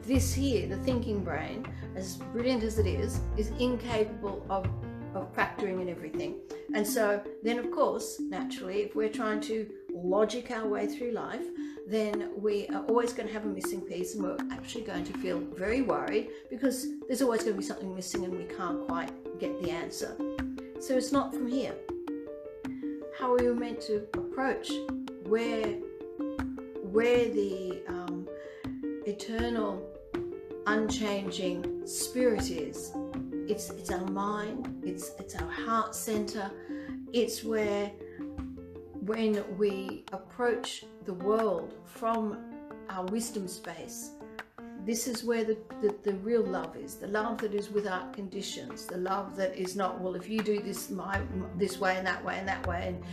this 0.04 0.34
here, 0.34 0.68
the 0.68 0.78
thinking 0.78 1.24
brain, 1.24 1.66
as 1.96 2.18
brilliant 2.18 2.64
as 2.64 2.80
it 2.80 2.88
is, 2.88 3.20
is 3.38 3.50
incapable 3.60 4.46
of, 4.50 4.66
of 5.14 5.34
factoring 5.34 5.82
in 5.82 5.90
everything. 5.90 6.36
And 6.74 6.86
so 6.86 7.22
then, 7.44 7.60
of 7.60 7.72
course, 7.72 8.20
naturally, 8.20 8.82
if 8.82 8.96
we're 8.96 9.10
trying 9.10 9.40
to 9.42 9.68
logic 9.94 10.52
our 10.52 10.68
way 10.68 10.88
through 10.88 11.12
life, 11.12 11.46
then 11.88 12.32
we 12.36 12.68
are 12.68 12.84
always 12.86 13.14
going 13.14 13.28
to 13.28 13.34
have 13.34 13.46
a 13.46 13.50
missing 13.50 13.82
piece 13.82 14.16
and 14.16 14.24
we're 14.24 14.38
actually 14.52 14.84
going 14.84 15.04
to 15.04 15.14
feel 15.20 15.40
very 15.40 15.82
worried 15.82 16.30
because 16.50 16.88
there's 17.08 17.22
always 17.22 17.42
going 17.42 17.54
to 17.54 17.60
be 17.60 17.66
something 17.66 17.94
missing 17.94 18.26
and 18.26 18.36
we 18.36 18.46
can't 18.46 18.88
quite 18.88 19.12
get 19.40 19.62
the 19.62 19.70
answer. 19.70 20.16
So 20.80 20.98
it's 20.98 21.12
not 21.12 21.34
from 21.34 21.48
here. 21.48 21.76
How 23.20 23.34
are 23.34 23.38
we 23.38 23.54
meant 23.54 23.82
to 23.82 24.08
approach 24.16 24.72
where 25.26 25.76
where 26.92 27.26
the 27.30 27.82
um, 27.88 28.28
eternal, 29.06 29.82
unchanging 30.68 31.86
spirit 31.88 32.50
is? 32.50 32.92
It's 33.48 33.70
it's 33.70 33.92
our 33.92 34.06
mind. 34.06 34.82
It's 34.84 35.12
it's 35.20 35.36
our 35.36 35.50
heart 35.50 35.96
center. 35.96 36.52
It's 37.14 37.44
where 37.44 37.92
when 39.06 39.44
we 39.58 40.04
approach 40.14 40.86
the 41.06 41.14
world 41.14 41.76
from 41.86 42.38
our 42.90 43.06
wisdom 43.06 43.48
space, 43.48 44.12
this 44.84 45.08
is 45.08 45.24
where 45.24 45.44
the, 45.44 45.58
the, 45.82 45.96
the, 46.04 46.14
real 46.18 46.44
love 46.44 46.76
is 46.76 46.96
the 46.96 47.08
love 47.08 47.40
that 47.40 47.56
is 47.56 47.72
without 47.72 48.14
conditions 48.14 48.86
the 48.86 48.98
love 48.98 49.36
that 49.36 49.56
is 49.58 49.76
not 49.76 50.00
well 50.00 50.14
if 50.14 50.30
you 50.30 50.40
do 50.42 50.62
this 50.62 50.92
my 50.92 51.20
this 51.58 51.80
way 51.80 51.98
and 51.98 52.06
that 52.06 52.24
way 52.24 52.38
and 52.38 52.48
that 52.48 52.66
way 52.68 52.90
and 52.90 53.04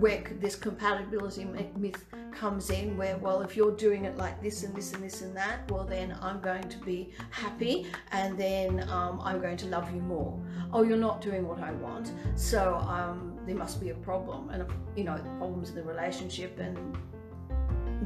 where 0.00 0.24
this 0.40 0.56
compatibility 0.56 1.44
myth 1.76 2.06
comes 2.32 2.70
in 2.70 2.96
where 2.96 3.18
well 3.18 3.42
if 3.42 3.54
you're 3.54 3.76
doing 3.76 4.06
it 4.06 4.16
like 4.16 4.40
this 4.42 4.62
and 4.62 4.74
this 4.74 4.94
and 4.94 5.02
this 5.02 5.20
and 5.20 5.36
that 5.36 5.70
well 5.70 5.84
then 5.84 6.16
i'm 6.22 6.40
going 6.40 6.66
to 6.70 6.78
be 6.78 7.12
happy 7.28 7.86
and 8.12 8.38
then 8.38 8.88
um, 8.88 9.20
i'm 9.22 9.42
going 9.42 9.58
to 9.58 9.66
love 9.66 9.92
you 9.94 10.00
more. 10.00 10.40
Oh 10.72 10.82
you're 10.82 10.96
not 10.96 11.20
doing 11.20 11.46
what 11.46 11.58
i 11.58 11.72
want. 11.72 12.12
So 12.34 12.76
um, 12.76 13.29
there 13.50 13.58
must 13.58 13.80
be 13.80 13.90
a 13.90 13.94
problem 13.94 14.48
and 14.50 14.64
you 14.94 15.02
know 15.02 15.18
problems 15.38 15.70
in 15.70 15.74
the 15.74 15.82
relationship 15.82 16.56
and 16.60 16.96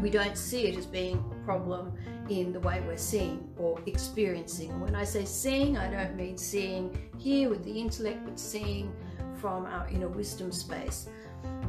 we 0.01 0.09
don't 0.09 0.39
see 0.39 0.69
it 0.69 0.79
as 0.79 0.87
being 0.87 1.23
a 1.31 1.45
problem 1.45 1.93
in 2.31 2.51
the 2.51 2.61
way 2.61 2.83
we're 2.87 2.97
seeing 2.97 3.47
or 3.59 3.79
experiencing. 3.85 4.81
When 4.81 4.95
I 4.95 5.05
say 5.05 5.25
seeing, 5.25 5.77
I 5.77 5.91
don't 5.91 6.17
mean 6.17 6.39
seeing 6.39 7.11
here 7.19 7.49
with 7.51 7.63
the 7.63 7.71
intellect, 7.73 8.25
but 8.25 8.41
seeing 8.41 8.91
from 9.37 9.67
our 9.67 9.87
inner 9.89 10.09
wisdom 10.09 10.51
space. 10.51 11.09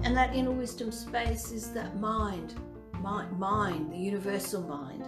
And 0.03 0.15
that 0.15 0.33
inner 0.33 0.51
wisdom 0.51 0.91
space 0.91 1.51
is 1.51 1.71
that 1.73 1.99
mind, 1.99 2.55
mind, 3.01 3.37
mind, 3.37 3.91
the 3.91 3.97
universal 3.97 4.63
mind. 4.63 5.05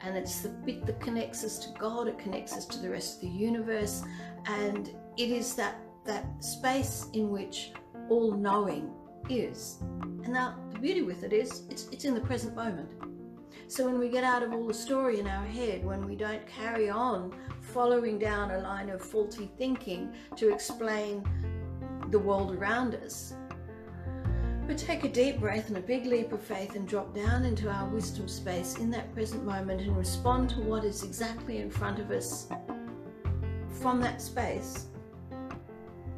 And 0.00 0.16
it's 0.16 0.40
the 0.40 0.50
bit 0.50 0.86
that 0.86 1.00
connects 1.00 1.44
us 1.44 1.58
to 1.58 1.78
God, 1.78 2.06
it 2.06 2.18
connects 2.18 2.54
us 2.54 2.64
to 2.66 2.78
the 2.78 2.88
rest 2.88 3.16
of 3.16 3.20
the 3.22 3.36
universe. 3.36 4.02
And 4.46 4.94
it 5.16 5.30
is 5.30 5.54
that, 5.56 5.74
that 6.04 6.42
space 6.42 7.08
in 7.12 7.30
which 7.30 7.72
all 8.08 8.32
knowing 8.32 8.90
is. 9.28 9.78
And 9.80 10.28
now 10.28 10.56
the 10.72 10.78
beauty 10.78 11.02
with 11.02 11.22
it 11.22 11.32
is 11.32 11.62
it's, 11.70 11.88
it's 11.92 12.04
in 12.04 12.14
the 12.14 12.20
present 12.20 12.54
moment. 12.54 12.90
So 13.68 13.84
when 13.84 13.98
we 13.98 14.08
get 14.08 14.22
out 14.22 14.42
of 14.42 14.52
all 14.52 14.66
the 14.66 14.74
story 14.74 15.18
in 15.18 15.26
our 15.26 15.44
head, 15.44 15.84
when 15.84 16.06
we 16.06 16.14
don't 16.14 16.46
carry 16.46 16.88
on 16.88 17.32
following 17.60 18.18
down 18.18 18.52
a 18.52 18.58
line 18.58 18.90
of 18.90 19.02
faulty 19.02 19.50
thinking 19.58 20.12
to 20.36 20.52
explain 20.52 21.24
the 22.10 22.18
world 22.18 22.54
around 22.54 22.94
us, 22.94 23.34
but 24.66 24.78
take 24.78 25.04
a 25.04 25.08
deep 25.08 25.40
breath 25.40 25.68
and 25.68 25.76
a 25.76 25.80
big 25.80 26.06
leap 26.06 26.32
of 26.32 26.40
faith 26.40 26.74
and 26.74 26.86
drop 26.86 27.14
down 27.14 27.44
into 27.44 27.68
our 27.68 27.88
wisdom 27.88 28.28
space 28.28 28.76
in 28.78 28.90
that 28.90 29.12
present 29.14 29.44
moment 29.44 29.80
and 29.80 29.96
respond 29.96 30.50
to 30.50 30.60
what 30.60 30.84
is 30.84 31.02
exactly 31.02 31.58
in 31.58 31.70
front 31.70 31.98
of 31.98 32.10
us 32.10 32.48
from 33.80 34.00
that 34.00 34.20
space, 34.20 34.86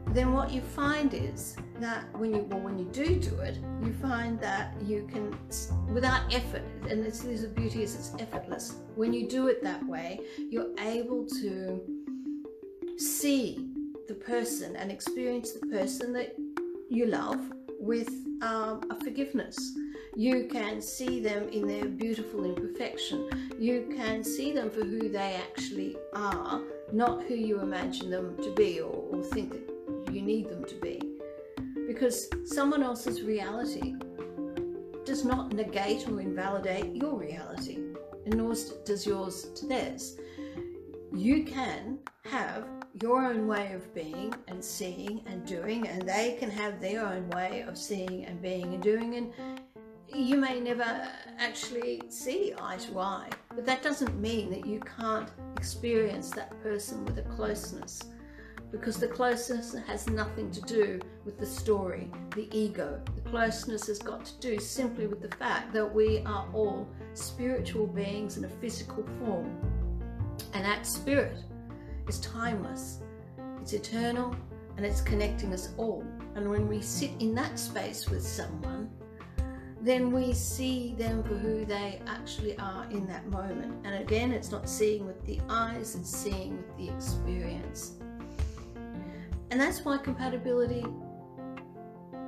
then 0.09 0.33
what 0.33 0.51
you 0.51 0.61
find 0.61 1.13
is 1.13 1.57
that 1.81 2.05
when 2.19 2.35
you 2.35 2.43
well 2.51 2.61
when 2.61 2.79
you 2.79 2.87
do 2.87 3.17
do 3.17 3.39
it, 3.41 3.59
you 3.83 3.93
find 3.95 4.41
that 4.41 4.75
you 4.83 5.09
can 5.11 5.37
without 5.93 6.33
effort, 6.33 6.63
and 6.89 7.05
this 7.05 7.25
is 7.25 7.43
the 7.43 7.49
beauty 7.49 7.83
is 7.83 7.95
it's 7.95 8.15
effortless. 8.21 8.77
When 8.95 9.13
you 9.13 9.29
do 9.29 9.49
it 9.49 9.63
that 9.63 9.85
way, 9.87 10.21
you're 10.51 10.71
able 10.79 11.27
to 11.41 11.81
see 12.97 13.69
the 14.09 14.15
person 14.15 14.75
and 14.77 14.91
experience 14.91 15.53
the 15.53 15.67
person 15.67 16.13
that 16.15 16.35
you 16.89 17.07
love 17.07 17.41
with 17.79 18.09
um, 18.43 18.83
a 18.91 18.97
forgiveness. 19.03 19.77
You 20.17 20.49
can 20.51 20.83
see 20.83 21.21
them 21.21 21.49
in 21.51 21.67
their 21.67 21.85
beautiful 21.87 22.45
imperfection. 22.45 23.29
You 23.59 23.93
can 23.95 24.25
see 24.25 24.53
them 24.53 24.71
for 24.71 24.85
who 24.85 25.09
they 25.09 25.41
actually 25.49 25.97
are, 26.15 26.61
not 26.93 27.23
who 27.25 27.35
you 27.35 27.61
imagine 27.61 28.11
them 28.11 28.37
to 28.43 28.53
be 28.55 28.81
or, 28.81 28.91
or 28.93 29.23
think 29.23 29.53
that 29.53 30.15
you 30.15 30.23
need 30.23 30.49
them 30.49 30.65
to 30.65 30.75
be. 30.77 31.08
Because 31.89 32.29
someone 32.45 32.83
else's 32.83 33.23
reality 33.23 33.95
does 35.07 35.25
not 35.25 35.55
negate 35.55 36.07
or 36.07 36.21
invalidate 36.21 36.95
your 36.95 37.19
reality, 37.19 37.79
and 38.27 38.37
nor 38.37 38.55
does 38.85 39.07
yours 39.07 39.49
to 39.55 39.67
theirs. 39.67 40.19
You 41.15 41.45
can 41.45 41.99
have 42.27 42.69
your 43.01 43.25
own 43.25 43.47
way 43.47 43.73
of 43.73 43.95
being 43.95 44.35
and 44.49 44.63
seeing 44.63 45.23
and 45.25 45.47
doing, 45.47 45.89
and 45.89 46.07
they 46.07 46.37
can 46.39 46.51
have 46.51 46.79
their 46.79 47.07
own 47.07 47.27
way 47.31 47.65
of 47.67 47.79
seeing 47.79 48.27
and 48.27 48.43
being 48.43 48.75
and 48.75 48.83
doing, 48.83 49.15
and 49.15 49.33
you 50.15 50.37
may 50.37 50.61
never 50.61 51.09
actually 51.39 52.03
see 52.11 52.53
eye 52.61 52.77
to 52.77 53.01
eye, 53.01 53.31
but 53.57 53.65
that 53.65 53.83
doesn't 53.83 54.21
mean 54.21 54.51
that 54.51 54.67
you 54.67 54.81
can't 54.81 55.31
experience 55.57 56.29
that 56.33 56.51
person 56.63 57.03
with 57.07 57.17
a 57.17 57.23
closeness 57.23 58.03
because 58.71 58.99
the 58.99 59.09
closeness 59.09 59.75
has 59.87 60.09
nothing 60.09 60.51
to 60.51 60.61
do 60.63 61.01
with 61.25 61.39
the 61.39 61.47
story, 61.47 62.11
the 62.35 62.49
ego. 62.57 63.01
The 63.15 63.31
closeness 63.31 63.87
has 63.87 63.99
got 63.99 64.25
to 64.27 64.41
do 64.41 64.59
simply 64.59 65.07
with 65.07 65.23
the 65.23 65.35
fact 65.37 65.73
that 65.73 65.95
we 65.95 66.19
are 66.27 66.47
all 66.53 66.87
spiritual 67.15 67.87
beings 67.87 68.37
in 68.37 68.45
a 68.45 68.49
physical 68.49 69.05
form. 69.19 69.59
And 70.53 70.65
that 70.65 70.87
spirit 70.87 71.39
is 72.07 72.21
timeless, 72.21 72.99
it's 73.61 73.73
eternal, 73.73 74.37
and 74.77 74.85
it's 74.85 75.01
connecting 75.01 75.53
us 75.53 75.71
all. 75.77 76.05
And 76.35 76.49
when 76.49 76.69
we 76.69 76.81
sit 76.81 77.11
in 77.21 77.35
that 77.35 77.59
space 77.59 78.09
with 78.09 78.23
someone, 78.23 78.91
then 79.81 80.13
we 80.13 80.33
see 80.33 80.95
them 80.99 81.23
for 81.23 81.37
who 81.37 81.65
they 81.65 82.01
actually 82.07 82.59
are 82.59 82.87
in 82.91 83.07
that 83.07 83.27
moment. 83.29 83.75
And 83.85 83.95
again, 83.95 84.33
it's 84.33 84.51
not 84.51 84.69
seeing 84.69 85.07
with 85.07 85.25
the 85.25 85.41
eyes, 85.49 85.95
it's 85.95 86.11
seeing 86.11 86.57
with 86.57 86.77
the 86.77 86.95
experience. 86.95 87.95
And 89.51 89.61
that's 89.61 89.85
why 89.85 89.99
compatibility, 89.99 90.85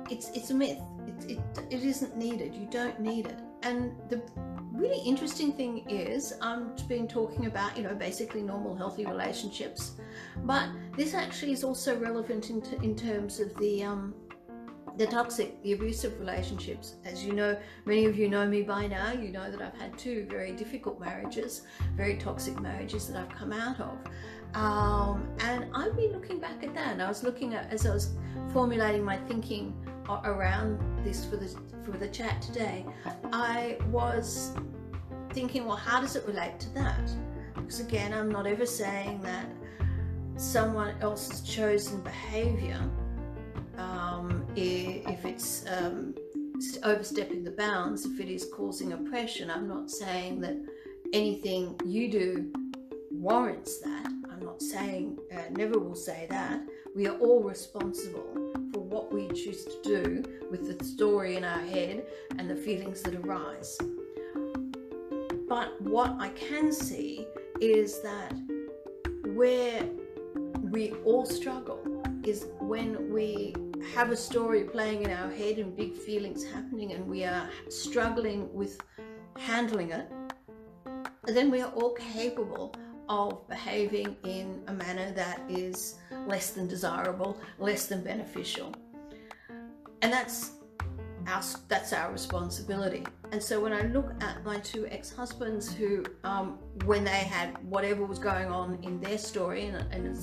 it's, 0.09 0.29
it's 0.31 0.49
a 0.49 0.53
myth. 0.53 0.79
It, 1.07 1.31
it, 1.31 1.39
it 1.69 1.83
isn't 1.83 2.17
needed. 2.17 2.55
You 2.55 2.67
don't 2.69 2.99
need 2.99 3.27
it. 3.27 3.39
And 3.63 3.95
the 4.09 4.21
really 4.71 4.99
interesting 5.07 5.53
thing 5.53 5.87
is 5.89 6.33
I'm 6.41 6.75
been 6.87 7.07
talking 7.07 7.45
about, 7.45 7.77
you 7.77 7.83
know, 7.83 7.93
basically 7.93 8.41
normal 8.41 8.75
healthy 8.75 9.05
relationships, 9.05 9.97
but 10.43 10.69
this 10.97 11.13
actually 11.13 11.51
is 11.51 11.63
also 11.63 11.99
relevant 11.99 12.49
in, 12.49 12.63
in 12.81 12.95
terms 12.95 13.39
of 13.39 13.55
the, 13.57 13.83
um, 13.83 14.15
the 14.97 15.07
toxic, 15.07 15.61
the 15.63 15.73
abusive 15.73 16.19
relationships. 16.19 16.95
As 17.05 17.23
you 17.23 17.33
know, 17.33 17.57
many 17.85 18.05
of 18.05 18.17
you 18.17 18.29
know 18.29 18.47
me 18.47 18.61
by 18.61 18.87
now, 18.87 19.11
you 19.11 19.29
know 19.29 19.49
that 19.49 19.61
I've 19.61 19.79
had 19.79 19.97
two 19.97 20.27
very 20.29 20.51
difficult 20.51 20.99
marriages, 20.99 21.63
very 21.95 22.17
toxic 22.17 22.59
marriages 22.59 23.07
that 23.07 23.17
I've 23.17 23.35
come 23.35 23.53
out 23.53 23.79
of. 23.79 23.97
Um, 24.53 25.29
and 25.39 25.65
I've 25.73 25.95
been 25.95 26.11
looking 26.11 26.39
back 26.39 26.63
at 26.63 26.73
that, 26.73 26.93
and 26.93 27.01
I 27.01 27.07
was 27.07 27.23
looking 27.23 27.53
at 27.53 27.71
as 27.71 27.85
I 27.85 27.93
was 27.93 28.15
formulating 28.51 29.03
my 29.03 29.17
thinking 29.17 29.73
around 30.25 30.79
this 31.05 31.25
for 31.25 31.37
the 31.37 31.47
for 31.85 31.91
the 31.91 32.07
chat 32.07 32.41
today. 32.41 32.85
I 33.31 33.77
was 33.89 34.53
thinking, 35.31 35.65
well, 35.65 35.77
how 35.77 36.01
does 36.01 36.15
it 36.15 36.25
relate 36.27 36.59
to 36.59 36.73
that? 36.73 37.11
Because 37.55 37.79
again, 37.79 38.13
I'm 38.13 38.29
not 38.29 38.45
ever 38.45 38.65
saying 38.65 39.21
that 39.21 39.45
someone 40.35 40.95
else's 41.01 41.41
chosen 41.41 42.01
behavior, 42.01 42.81
um, 43.77 44.40
if 44.55 45.25
it's 45.25 45.65
um, 45.67 46.15
overstepping 46.83 47.43
the 47.43 47.51
bounds, 47.51 48.05
if 48.05 48.19
it 48.19 48.29
is 48.29 48.47
causing 48.53 48.93
oppression, 48.93 49.49
I'm 49.49 49.67
not 49.67 49.89
saying 49.89 50.41
that 50.41 50.57
anything 51.13 51.79
you 51.85 52.09
do 52.09 52.51
warrants 53.11 53.79
that 53.79 54.07
I'm 54.41 54.45
not 54.47 54.61
saying, 54.61 55.19
uh, 55.31 55.41
never 55.51 55.77
will 55.77 55.95
say 55.95 56.25
that. 56.29 56.61
We 56.95 57.07
are 57.07 57.17
all 57.19 57.43
responsible 57.43 58.51
for 58.73 58.79
what 58.79 59.13
we 59.13 59.27
choose 59.27 59.65
to 59.65 59.81
do 59.83 60.23
with 60.49 60.77
the 60.77 60.83
story 60.83 61.35
in 61.35 61.43
our 61.43 61.61
head 61.61 62.05
and 62.37 62.49
the 62.49 62.55
feelings 62.55 63.01
that 63.03 63.15
arise. 63.15 63.77
But 65.47 65.79
what 65.81 66.15
I 66.19 66.29
can 66.29 66.71
see 66.71 67.27
is 67.59 68.01
that 68.01 68.33
where 69.35 69.87
we 70.61 70.93
all 71.05 71.25
struggle 71.25 71.79
is 72.23 72.47
when 72.59 73.13
we 73.13 73.53
have 73.95 74.11
a 74.11 74.17
story 74.17 74.63
playing 74.63 75.03
in 75.03 75.11
our 75.11 75.31
head 75.31 75.57
and 75.57 75.75
big 75.75 75.95
feelings 75.95 76.43
happening 76.43 76.93
and 76.93 77.07
we 77.07 77.23
are 77.23 77.49
struggling 77.69 78.53
with 78.53 78.79
handling 79.37 79.91
it, 79.91 80.11
then 81.25 81.51
we 81.51 81.61
are 81.61 81.71
all 81.71 81.93
capable 81.93 82.73
of 83.09 83.47
behaving 83.49 84.15
in 84.23 84.63
a 84.67 84.73
manner 84.73 85.11
that 85.11 85.41
is 85.49 85.99
less 86.27 86.51
than 86.51 86.67
desirable, 86.67 87.37
less 87.59 87.87
than 87.87 88.03
beneficial. 88.03 88.73
And 90.01 90.11
that's 90.11 90.51
our, 91.27 91.43
that's 91.67 91.93
our 91.93 92.11
responsibility. 92.11 93.05
And 93.31 93.41
so 93.41 93.59
when 93.59 93.73
I 93.73 93.81
look 93.83 94.11
at 94.21 94.43
my 94.43 94.59
two 94.59 94.87
ex-husbands 94.87 95.73
who, 95.73 96.03
um, 96.23 96.57
when 96.85 97.03
they 97.03 97.11
had 97.11 97.57
whatever 97.69 98.05
was 98.05 98.19
going 98.19 98.47
on 98.47 98.79
in 98.81 98.99
their 98.99 99.17
story, 99.17 99.67
and, 99.67 99.93
and 99.93 100.17
it 100.17 100.19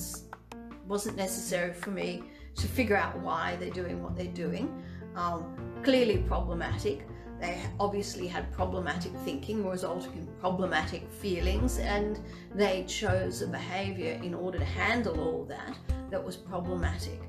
wasn't 0.87 1.15
necessary 1.15 1.73
for 1.73 1.91
me 1.91 2.23
to 2.55 2.67
figure 2.67 2.97
out 2.97 3.17
why 3.19 3.57
they're 3.59 3.69
doing 3.69 4.03
what 4.03 4.15
they're 4.15 4.27
doing, 4.27 4.83
um, 5.15 5.55
clearly 5.83 6.17
problematic. 6.17 7.07
They 7.39 7.61
obviously 7.79 8.27
had 8.27 8.51
problematic 8.51 9.13
thinking, 9.23 9.65
resulting 9.65 10.11
in 10.13 10.27
problematic 10.41 11.09
feelings, 11.09 11.77
and 11.79 12.19
they 12.53 12.83
chose 12.83 13.41
a 13.41 13.47
behavior 13.47 14.19
in 14.21 14.33
order 14.33 14.59
to 14.59 14.65
handle 14.65 15.19
all 15.21 15.45
that 15.45 15.77
that 16.09 16.23
was 16.23 16.35
problematic. 16.35 17.21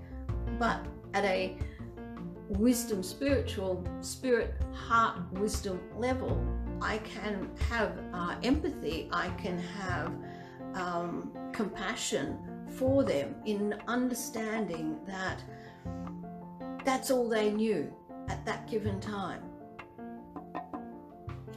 But 0.59 0.85
at 1.15 1.25
a 1.25 1.57
wisdom, 2.49 3.03
spiritual, 3.03 3.87
spirit, 4.01 4.55
heart, 4.73 5.21
wisdom 5.33 5.81
level, 5.97 6.45
I 6.83 6.99
can 6.99 7.49
have 7.69 7.97
uh, 8.13 8.37
empathy, 8.43 9.09
I 9.13 9.29
can 9.31 9.59
have 9.59 10.13
um, 10.75 11.33
compassion 11.53 12.39
for 12.71 13.05
them 13.05 13.35
in 13.45 13.75
understanding 13.89 14.99
that 15.07 15.43
that's 16.85 17.11
all 17.11 17.29
they 17.29 17.51
knew 17.51 17.93
at 18.29 18.45
that 18.47 18.71
given 18.71 19.01
time. 19.01 19.43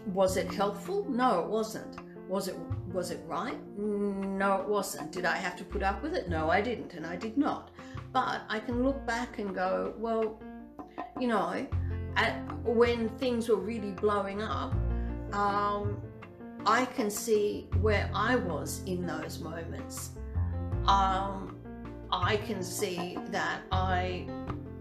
Was 0.08 0.38
it 0.38 0.52
helpful? 0.54 1.10
No, 1.10 1.42
it 1.42 1.48
wasn't. 1.48 1.98
Was 2.28 2.48
it 2.48 2.58
was 2.92 3.10
it 3.10 3.22
right? 3.26 3.58
No, 3.78 4.62
it 4.62 4.68
wasn't. 4.68 5.12
Did 5.12 5.26
I 5.26 5.36
have 5.36 5.56
to 5.58 5.64
put 5.64 5.82
up 5.82 6.04
with 6.04 6.14
it? 6.14 6.30
No, 6.30 6.50
I 6.50 6.62
didn't, 6.62 6.94
and 6.94 7.06
I 7.06 7.16
did 7.16 7.38
not. 7.38 7.72
But 8.12 8.42
I 8.50 8.60
can 8.60 8.84
look 8.84 9.04
back 9.08 9.40
and 9.40 9.56
go, 9.56 9.94
well, 9.98 10.40
you 11.20 11.28
know, 11.28 11.66
at, 12.16 12.36
when 12.64 13.10
things 13.18 13.50
were 13.50 13.56
really 13.56 13.92
blowing 13.92 14.44
up, 14.44 14.74
um, 15.34 16.00
I 16.66 16.86
can 16.86 17.10
see 17.10 17.68
where 17.82 18.10
I 18.14 18.36
was 18.36 18.84
in 18.86 19.06
those 19.06 19.40
moments. 19.40 20.12
Um, 20.88 21.58
I 22.12 22.38
can 22.38 22.62
see 22.62 23.18
that 23.32 23.62
I 23.72 24.28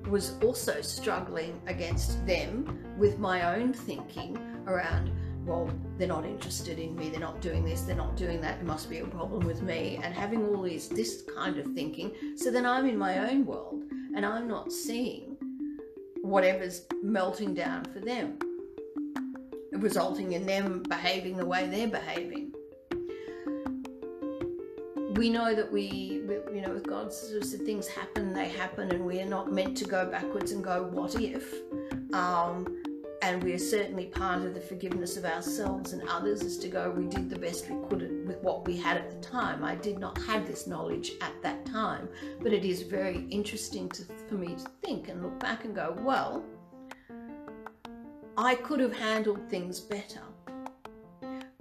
was 0.08 0.34
also 0.42 0.80
struggling 0.80 1.60
against 1.66 2.26
them 2.26 2.78
with 2.98 3.18
my 3.18 3.54
own 3.56 3.72
thinking 3.72 4.36
around, 4.66 5.10
well, 5.46 5.70
they're 5.96 6.08
not 6.08 6.24
interested 6.24 6.78
in 6.78 6.94
me, 6.96 7.08
they're 7.08 7.20
not 7.20 7.40
doing 7.40 7.64
this, 7.64 7.82
they're 7.82 7.96
not 7.96 8.16
doing 8.16 8.40
that, 8.40 8.58
it 8.58 8.64
must 8.64 8.90
be 8.90 8.98
a 8.98 9.06
problem 9.06 9.46
with 9.46 9.62
me, 9.62 9.98
and 10.02 10.12
having 10.12 10.46
all 10.46 10.62
these 10.62 10.88
this 10.88 11.24
kind 11.34 11.56
of 11.56 11.66
thinking. 11.72 12.12
So 12.36 12.50
then 12.50 12.66
I'm 12.66 12.86
in 12.86 12.98
my 12.98 13.30
own 13.30 13.46
world 13.46 13.84
and 14.14 14.26
I'm 14.26 14.46
not 14.46 14.72
seeing 14.72 15.36
whatever's 16.20 16.86
melting 17.02 17.54
down 17.54 17.84
for 17.86 18.00
them, 18.00 18.38
resulting 19.72 20.32
in 20.32 20.46
them 20.46 20.82
behaving 20.88 21.36
the 21.36 21.46
way 21.46 21.66
they're 21.66 21.88
behaving. 21.88 22.51
We 25.16 25.28
know 25.28 25.54
that 25.54 25.70
we, 25.70 26.22
you 26.52 26.62
know, 26.62 26.72
with 26.72 26.86
God, 26.86 27.12
things 27.12 27.86
happen, 27.86 28.32
they 28.32 28.48
happen, 28.48 28.90
and 28.92 29.04
we 29.04 29.20
are 29.20 29.28
not 29.28 29.52
meant 29.52 29.76
to 29.78 29.84
go 29.84 30.06
backwards 30.06 30.52
and 30.52 30.64
go, 30.64 30.84
what 30.84 31.14
if? 31.20 31.54
Um, 32.14 32.82
and 33.22 33.40
we 33.44 33.52
are 33.52 33.58
certainly 33.58 34.06
part 34.06 34.42
of 34.42 34.52
the 34.52 34.60
forgiveness 34.60 35.16
of 35.16 35.24
ourselves 35.24 35.92
and 35.92 36.02
others 36.08 36.42
is 36.42 36.58
to 36.58 36.68
go 36.68 36.90
we 36.90 37.06
did 37.06 37.30
the 37.30 37.38
best 37.38 37.70
we 37.70 37.76
could 37.88 38.26
with 38.26 38.38
what 38.42 38.66
we 38.66 38.76
had 38.76 38.96
at 38.96 39.10
the 39.10 39.26
time 39.26 39.64
i 39.64 39.74
did 39.76 39.98
not 39.98 40.18
have 40.22 40.46
this 40.46 40.66
knowledge 40.66 41.12
at 41.20 41.32
that 41.40 41.64
time 41.64 42.08
but 42.42 42.52
it 42.52 42.64
is 42.64 42.82
very 42.82 43.26
interesting 43.30 43.88
to, 43.88 44.04
for 44.28 44.34
me 44.34 44.48
to 44.48 44.66
think 44.82 45.08
and 45.08 45.22
look 45.22 45.38
back 45.38 45.64
and 45.64 45.74
go 45.74 45.96
well 46.00 46.44
i 48.36 48.54
could 48.56 48.80
have 48.80 48.96
handled 48.96 49.40
things 49.48 49.78
better 49.78 50.22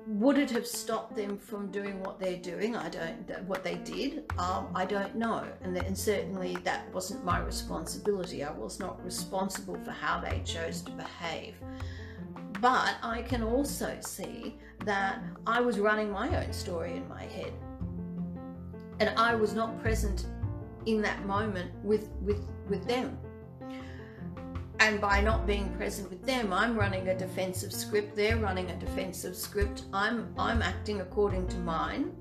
would 0.07 0.37
it 0.37 0.49
have 0.51 0.65
stopped 0.65 1.15
them 1.15 1.37
from 1.37 1.71
doing 1.71 2.01
what 2.01 2.19
they're 2.19 2.37
doing? 2.37 2.75
I 2.75 2.89
don't, 2.89 3.43
what 3.45 3.63
they 3.63 3.75
did, 3.75 4.31
um, 4.37 4.67
I 4.73 4.85
don't 4.85 5.15
know. 5.15 5.45
And, 5.61 5.77
and 5.77 5.97
certainly 5.97 6.57
that 6.63 6.91
wasn't 6.93 7.23
my 7.23 7.39
responsibility. 7.39 8.43
I 8.43 8.51
was 8.51 8.79
not 8.79 9.03
responsible 9.03 9.77
for 9.83 9.91
how 9.91 10.19
they 10.19 10.41
chose 10.43 10.81
to 10.83 10.91
behave. 10.91 11.55
But 12.59 12.95
I 13.03 13.21
can 13.21 13.43
also 13.43 13.97
see 14.01 14.57
that 14.85 15.21
I 15.45 15.61
was 15.61 15.79
running 15.79 16.11
my 16.11 16.43
own 16.43 16.51
story 16.53 16.97
in 16.97 17.07
my 17.07 17.23
head. 17.23 17.53
And 18.99 19.09
I 19.17 19.35
was 19.35 19.53
not 19.53 19.81
present 19.81 20.27
in 20.85 21.01
that 21.01 21.25
moment 21.25 21.71
with, 21.83 22.09
with, 22.21 22.47
with 22.69 22.87
them. 22.87 23.17
And 24.81 24.99
by 24.99 25.21
not 25.21 25.45
being 25.45 25.69
present 25.75 26.09
with 26.09 26.25
them, 26.25 26.51
I'm 26.51 26.75
running 26.75 27.07
a 27.07 27.15
defensive 27.15 27.71
script. 27.71 28.15
They're 28.15 28.37
running 28.37 28.67
a 28.71 28.75
defensive 28.77 29.35
script. 29.35 29.83
I'm 29.93 30.33
I'm 30.39 30.63
acting 30.63 31.01
according 31.01 31.47
to 31.49 31.57
mine, 31.57 32.11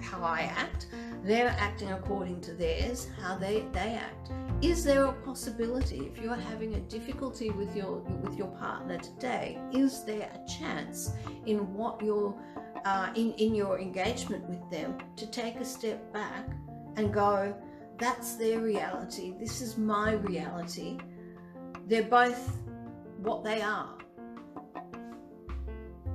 how 0.00 0.22
I 0.22 0.50
act. 0.56 0.86
They're 1.22 1.54
acting 1.58 1.92
according 1.92 2.40
to 2.40 2.54
theirs, 2.54 3.06
how 3.20 3.36
they, 3.36 3.66
they 3.72 4.00
act. 4.00 4.30
Is 4.62 4.82
there 4.82 5.04
a 5.04 5.12
possibility 5.12 6.10
if 6.10 6.18
you're 6.22 6.34
having 6.34 6.76
a 6.76 6.80
difficulty 6.80 7.50
with 7.50 7.76
your 7.76 7.98
with 8.22 8.34
your 8.34 8.48
partner 8.48 8.96
today? 8.96 9.58
Is 9.70 10.02
there 10.04 10.30
a 10.34 10.48
chance 10.48 11.12
in 11.44 11.74
what 11.74 12.02
you're 12.02 12.34
uh, 12.86 13.10
in 13.14 13.32
in 13.34 13.54
your 13.54 13.78
engagement 13.78 14.48
with 14.48 14.70
them 14.70 14.96
to 15.16 15.26
take 15.26 15.56
a 15.56 15.66
step 15.66 16.10
back 16.14 16.48
and 16.96 17.12
go, 17.12 17.54
that's 17.98 18.36
their 18.36 18.60
reality. 18.60 19.34
This 19.38 19.60
is 19.60 19.76
my 19.76 20.12
reality 20.12 20.98
they're 21.90 22.04
both 22.04 22.56
what 23.18 23.42
they 23.42 23.60
are. 23.60 23.98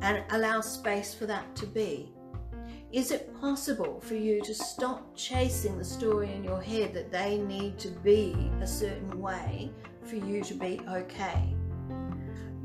And 0.01 0.23
allow 0.31 0.61
space 0.61 1.13
for 1.13 1.25
that 1.25 1.53
to 1.57 1.67
be. 1.67 2.13
Is 2.93 3.11
it 3.11 3.37
possible 3.41 3.99
for 3.99 4.15
you 4.15 4.41
to 4.43 4.53
stop 4.53 5.13
chasing 5.17 5.77
the 5.77 5.83
story 5.83 6.31
in 6.31 6.45
your 6.45 6.61
head 6.61 6.93
that 6.93 7.11
they 7.11 7.39
need 7.39 7.77
to 7.79 7.89
be 7.89 8.49
a 8.61 8.67
certain 8.67 9.19
way 9.19 9.69
for 10.05 10.15
you 10.15 10.41
to 10.45 10.53
be 10.53 10.79
okay? 10.89 11.53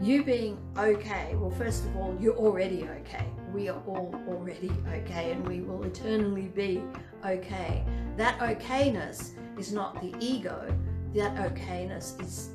You 0.01 0.23
being 0.23 0.57
okay, 0.79 1.35
well, 1.35 1.51
first 1.51 1.87
of 1.87 1.97
all, 1.97 2.17
you're 2.21 2.37
already 2.37 2.85
okay. 3.01 3.27
We 3.53 3.69
are 3.69 3.83
all 3.89 4.15
already 4.29 4.71
okay, 4.89 5.33
and 5.33 5.47
we 5.49 5.63
will 5.63 5.83
eternally 5.83 6.47
be 6.47 6.81
okay. 7.27 7.85
That 8.17 8.39
okayness 8.39 9.33
is 9.59 9.73
not 9.73 10.01
the 10.01 10.15
ego, 10.21 10.73
that 11.15 11.35
okayness 11.35 12.23
is 12.23 12.51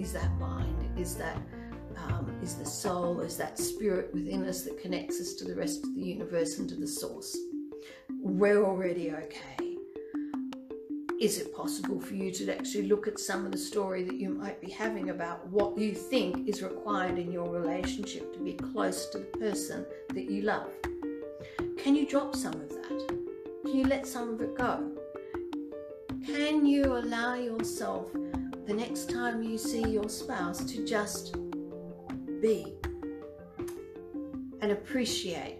is 0.00 0.14
that 0.14 0.30
mind, 0.38 0.90
is 0.98 1.14
that 1.16 1.36
um, 1.98 2.34
is 2.42 2.54
the 2.54 2.64
soul, 2.64 3.20
is 3.20 3.36
that 3.36 3.58
spirit 3.58 4.10
within 4.14 4.46
us 4.46 4.62
that 4.62 4.80
connects 4.80 5.20
us 5.20 5.34
to 5.34 5.44
the 5.44 5.54
rest 5.54 5.84
of 5.84 5.94
the 5.94 6.00
universe 6.00 6.58
and 6.58 6.66
to 6.70 6.74
the 6.74 6.86
source. 6.86 7.36
We're 8.22 8.64
already 8.64 9.12
okay. 9.12 9.76
Is 11.20 11.38
it 11.38 11.54
possible 11.54 12.00
for 12.00 12.14
you 12.14 12.32
to 12.32 12.56
actually 12.56 12.88
look 12.88 13.08
at 13.08 13.18
some 13.18 13.44
of 13.44 13.52
the 13.52 13.58
story 13.58 14.02
that 14.04 14.14
you 14.14 14.30
might 14.30 14.58
be 14.62 14.70
having 14.70 15.10
about 15.10 15.46
what 15.48 15.76
you 15.76 15.94
think 15.94 16.48
is 16.48 16.62
required 16.62 17.18
in 17.18 17.30
your 17.30 17.50
relationship 17.50 18.32
to 18.32 18.38
be 18.38 18.54
close 18.54 19.10
to 19.10 19.18
the 19.18 19.38
person 19.38 19.84
that 20.14 20.30
you 20.30 20.42
love? 20.42 20.70
Can 21.76 21.94
you 21.94 22.06
drop 22.06 22.34
some 22.34 22.54
of 22.54 22.70
that? 22.70 23.18
Can 23.66 23.76
you 23.76 23.84
let 23.84 24.06
some 24.06 24.30
of 24.30 24.40
it 24.40 24.56
go? 24.56 24.96
Can 26.24 26.64
you 26.64 26.84
allow 26.84 27.34
yourself 27.34 28.08
the 28.70 28.76
next 28.76 29.10
time 29.10 29.42
you 29.42 29.58
see 29.58 29.82
your 29.82 30.08
spouse 30.08 30.64
to 30.64 30.86
just 30.86 31.34
be 32.40 32.72
and 34.60 34.70
appreciate. 34.70 35.58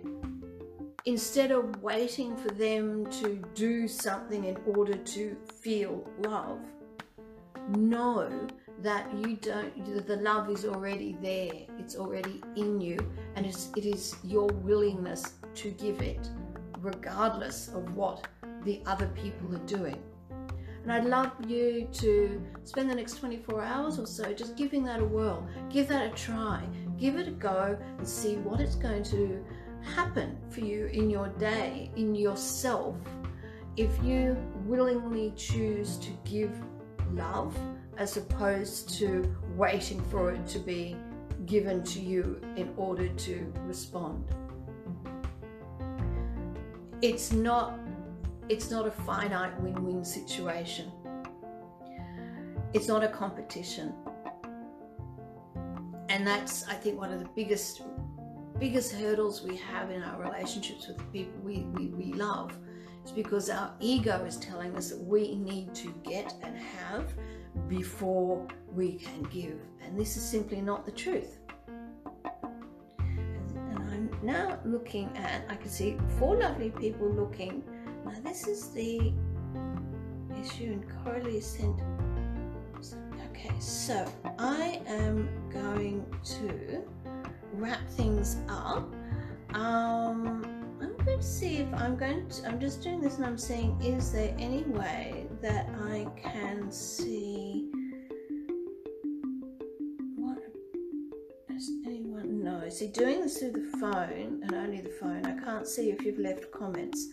Instead 1.06 1.50
of 1.50 1.82
waiting 1.82 2.36
for 2.36 2.50
them 2.50 3.04
to 3.10 3.42
do 3.56 3.88
something 3.88 4.44
in 4.44 4.56
order 4.64 4.94
to 4.94 5.36
feel 5.60 6.08
love 6.20 6.60
know 7.70 8.30
that 8.80 9.12
you 9.18 9.34
don't 9.34 10.06
the 10.06 10.16
love 10.18 10.48
is 10.48 10.64
already 10.64 11.16
there. 11.20 11.66
It's 11.80 11.96
already 11.96 12.40
in 12.54 12.80
you 12.80 12.96
and 13.34 13.44
it's, 13.44 13.72
it 13.76 13.86
is 13.86 14.14
your 14.22 14.46
willingness 14.62 15.32
to 15.56 15.70
give 15.72 16.00
it 16.00 16.28
regardless 16.78 17.70
of 17.74 17.92
what 17.96 18.28
the 18.62 18.80
other 18.86 19.08
people 19.08 19.52
are 19.52 19.66
doing 19.66 20.00
and 20.82 20.92
I'd 20.92 21.04
love 21.04 21.32
you 21.46 21.88
to 21.92 22.42
spend 22.64 22.90
the 22.90 22.94
next 22.94 23.18
24 23.18 23.62
hours 23.62 23.98
or 23.98 24.06
so 24.06 24.32
just 24.32 24.56
giving 24.56 24.84
that 24.84 25.00
a 25.00 25.04
whirl. 25.04 25.46
Give 25.68 25.86
that 25.88 26.12
a 26.12 26.14
try. 26.16 26.66
Give 26.98 27.16
it 27.16 27.28
a 27.28 27.32
go 27.32 27.78
and 27.98 28.08
see 28.08 28.36
what 28.36 28.60
it's 28.60 28.76
going 28.76 29.02
to 29.04 29.44
happen 29.82 30.38
for 30.50 30.60
you 30.60 30.86
in 30.86 31.10
your 31.10 31.28
day, 31.28 31.90
in 31.96 32.14
yourself, 32.14 32.96
if 33.76 33.90
you 34.02 34.36
willingly 34.66 35.32
choose 35.36 35.96
to 35.98 36.10
give 36.24 36.52
love 37.12 37.56
as 37.98 38.16
opposed 38.16 38.88
to 38.98 39.34
waiting 39.56 40.00
for 40.10 40.32
it 40.32 40.46
to 40.46 40.58
be 40.58 40.96
given 41.46 41.82
to 41.82 42.00
you 42.00 42.40
in 42.56 42.72
order 42.76 43.08
to 43.08 43.52
respond. 43.64 44.24
It's 47.02 47.32
not 47.32 47.79
it's 48.50 48.68
not 48.68 48.84
a 48.84 48.90
finite 48.90 49.58
win-win 49.60 50.04
situation. 50.04 50.90
It's 52.74 52.88
not 52.88 53.04
a 53.04 53.08
competition. 53.08 53.94
And 56.08 56.26
that's 56.26 56.66
I 56.66 56.74
think 56.74 56.98
one 56.98 57.12
of 57.12 57.20
the 57.20 57.28
biggest 57.36 57.82
biggest 58.58 58.92
hurdles 58.92 59.42
we 59.42 59.56
have 59.56 59.90
in 59.90 60.02
our 60.02 60.20
relationships 60.20 60.88
with 60.88 60.98
the 60.98 61.04
people 61.04 61.32
we, 61.42 61.60
we, 61.74 61.86
we 61.86 62.12
love 62.12 62.52
is 63.04 63.12
because 63.12 63.48
our 63.48 63.72
ego 63.78 64.24
is 64.24 64.36
telling 64.36 64.76
us 64.76 64.90
that 64.90 65.00
we 65.00 65.36
need 65.36 65.72
to 65.76 65.94
get 66.02 66.34
and 66.42 66.58
have 66.58 67.14
before 67.68 68.46
we 68.74 68.94
can 68.94 69.22
give. 69.24 69.60
And 69.82 69.98
this 69.98 70.16
is 70.16 70.28
simply 70.28 70.60
not 70.60 70.84
the 70.84 70.92
truth. 70.92 71.38
And 72.98 73.78
I'm 73.78 74.10
now 74.22 74.58
looking 74.64 75.16
at, 75.16 75.44
I 75.48 75.54
can 75.54 75.70
see 75.70 75.96
four 76.18 76.36
lovely 76.36 76.70
people 76.70 77.08
looking. 77.08 77.62
Now, 78.04 78.14
this 78.22 78.46
is 78.46 78.68
the 78.70 79.12
issue, 80.40 80.72
and 80.72 80.84
Coralie 81.04 81.40
sent. 81.40 81.80
Okay, 83.30 83.50
so 83.58 84.10
I 84.38 84.80
am 84.86 85.28
going 85.50 86.04
to 86.24 86.82
wrap 87.54 87.88
things 87.90 88.36
up. 88.48 88.92
Um, 89.54 90.44
I'm 90.80 90.96
going 91.04 91.18
to 91.18 91.22
see 91.22 91.56
if 91.58 91.74
I'm 91.74 91.96
going 91.96 92.28
to, 92.28 92.48
I'm 92.48 92.60
just 92.60 92.82
doing 92.82 93.00
this 93.00 93.16
and 93.16 93.26
I'm 93.26 93.38
saying, 93.38 93.80
is 93.82 94.12
there 94.12 94.34
any 94.38 94.62
way 94.62 95.26
that 95.42 95.68
I 95.82 96.06
can 96.16 96.70
see 96.70 97.70
anyone 101.84 102.42
know? 102.42 102.68
See, 102.68 102.88
doing 102.88 103.20
this 103.20 103.38
through 103.38 103.52
the 103.52 103.78
phone 103.78 104.40
and 104.42 104.54
only 104.54 104.80
the 104.80 104.90
phone, 104.90 105.24
I 105.26 105.38
can't 105.44 105.66
see 105.66 105.90
if 105.90 106.02
you've 106.02 106.18
left 106.18 106.50
comments. 106.52 107.08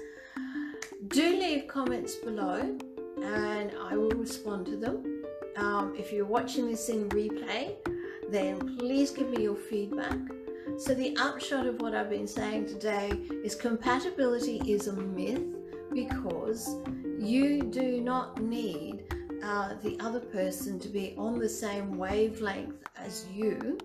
Do 1.05 1.39
leave 1.39 1.67
comments 1.67 2.15
below 2.15 2.75
and 3.21 3.71
I 3.79 3.95
will 3.95 4.09
respond 4.11 4.65
to 4.65 4.75
them. 4.75 5.23
Um, 5.55 5.95
if 5.95 6.11
you're 6.11 6.25
watching 6.25 6.67
this 6.67 6.89
in 6.89 7.07
replay, 7.09 7.75
then 8.31 8.77
please 8.77 9.11
give 9.11 9.29
me 9.29 9.43
your 9.43 9.55
feedback. 9.55 10.17
So, 10.77 10.95
the 10.95 11.15
upshot 11.17 11.67
of 11.67 11.81
what 11.81 11.93
I've 11.93 12.09
been 12.09 12.27
saying 12.27 12.65
today 12.65 13.11
is 13.43 13.55
compatibility 13.55 14.57
is 14.65 14.87
a 14.87 14.93
myth 14.93 15.43
because 15.93 16.75
you 17.19 17.61
do 17.61 18.01
not 18.01 18.41
need 18.41 19.03
uh, 19.43 19.75
the 19.83 19.99
other 19.99 20.19
person 20.19 20.79
to 20.79 20.89
be 20.89 21.13
on 21.17 21.37
the 21.37 21.49
same 21.49 21.97
wavelength 21.97 22.83
as 22.97 23.25
you. 23.31 23.77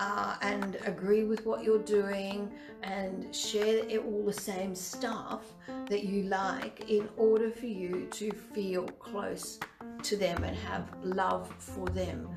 Uh, 0.00 0.36
and 0.42 0.78
agree 0.84 1.24
with 1.24 1.44
what 1.44 1.64
you're 1.64 1.82
doing 1.82 2.48
and 2.84 3.34
share 3.34 3.82
all 3.98 4.24
the 4.24 4.32
same 4.32 4.72
stuff 4.72 5.42
that 5.88 6.04
you 6.04 6.22
like 6.24 6.88
in 6.88 7.08
order 7.16 7.50
for 7.50 7.66
you 7.66 8.06
to 8.12 8.30
feel 8.30 8.84
close 9.00 9.58
to 10.02 10.16
them 10.16 10.44
and 10.44 10.56
have 10.56 10.88
love 11.02 11.52
for 11.58 11.86
them 11.86 12.28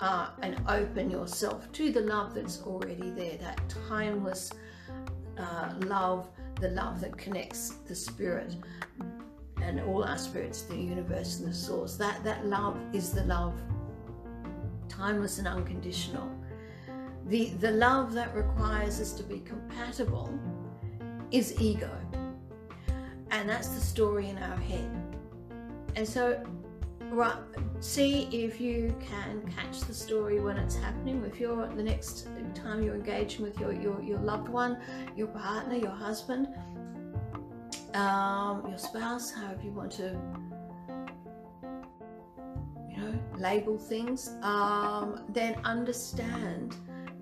uh, 0.00 0.28
and 0.42 0.60
open 0.68 1.10
yourself 1.10 1.70
to 1.72 1.90
the 1.90 2.00
love 2.00 2.34
that's 2.34 2.62
already 2.62 3.10
there, 3.10 3.36
that 3.38 3.60
timeless 3.88 4.52
uh, 5.36 5.72
love, 5.80 6.28
the 6.60 6.70
love 6.70 7.00
that 7.00 7.16
connects 7.16 7.70
the 7.86 7.94
spirit 7.94 8.54
and 9.62 9.80
all 9.80 10.04
our 10.04 10.18
spirits, 10.18 10.62
the 10.62 10.76
universe 10.76 11.40
and 11.40 11.48
the 11.48 11.54
source. 11.54 11.96
That, 11.96 12.22
that 12.24 12.46
love 12.46 12.78
is 12.92 13.12
the 13.12 13.24
love, 13.24 13.60
timeless 14.88 15.38
and 15.38 15.48
unconditional. 15.48 16.30
The, 17.28 17.50
the 17.60 17.70
love 17.70 18.14
that 18.14 18.34
requires 18.34 19.00
us 19.00 19.12
to 19.12 19.22
be 19.22 19.40
compatible 19.40 20.32
is 21.30 21.60
ego. 21.60 21.90
And 23.30 23.48
that's 23.48 23.68
the 23.68 23.80
story 23.80 24.28
in 24.30 24.38
our 24.38 24.56
head. 24.56 24.90
And 25.94 26.08
so 26.08 26.42
right 27.10 27.36
see 27.80 28.28
if 28.32 28.60
you 28.60 28.94
can 29.00 29.40
catch 29.56 29.80
the 29.80 29.94
story 29.94 30.40
when 30.40 30.56
it's 30.56 30.76
happening 30.76 31.24
if 31.24 31.40
you're 31.40 31.66
the 31.68 31.82
next 31.82 32.28
time 32.54 32.82
you're 32.82 32.94
engaging 32.94 33.42
with 33.42 33.58
your 33.58 33.72
your, 33.72 34.02
your 34.02 34.18
loved 34.18 34.48
one 34.48 34.78
your 35.16 35.28
partner 35.28 35.76
your 35.76 35.90
husband 35.90 36.48
um, 37.94 38.62
your 38.68 38.76
spouse 38.76 39.30
however 39.30 39.60
you 39.62 39.70
want 39.70 39.90
to 39.90 40.20
you 42.90 42.96
know 42.96 43.18
label 43.38 43.78
things 43.78 44.32
um, 44.42 45.24
then 45.30 45.54
understand 45.64 46.76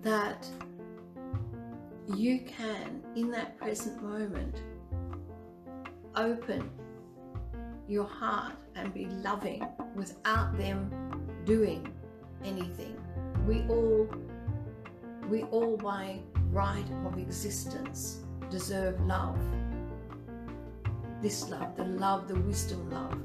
that 0.07 0.47
you 2.15 2.39
can 2.43 3.03
in 3.17 3.29
that 3.29 3.59
present 3.59 4.01
moment 4.01 4.63
open 6.15 6.71
your 7.89 8.05
heart 8.05 8.55
and 8.77 8.95
be 8.95 9.07
loving 9.07 9.67
without 9.97 10.57
them 10.57 10.89
doing 11.45 11.93
anything. 12.45 12.97
We 13.49 13.67
all, 13.69 14.09
we 15.29 15.43
all 15.43 15.77
by 15.77 16.21
right 16.53 16.87
of 17.05 17.19
existence 17.19 18.21
deserve 18.49 19.01
love. 19.01 19.41
This 21.21 21.49
love, 21.49 21.77
the 21.77 21.85
love, 21.85 22.29
the 22.29 22.37
wisdom 22.37 22.89
love. 22.91 23.19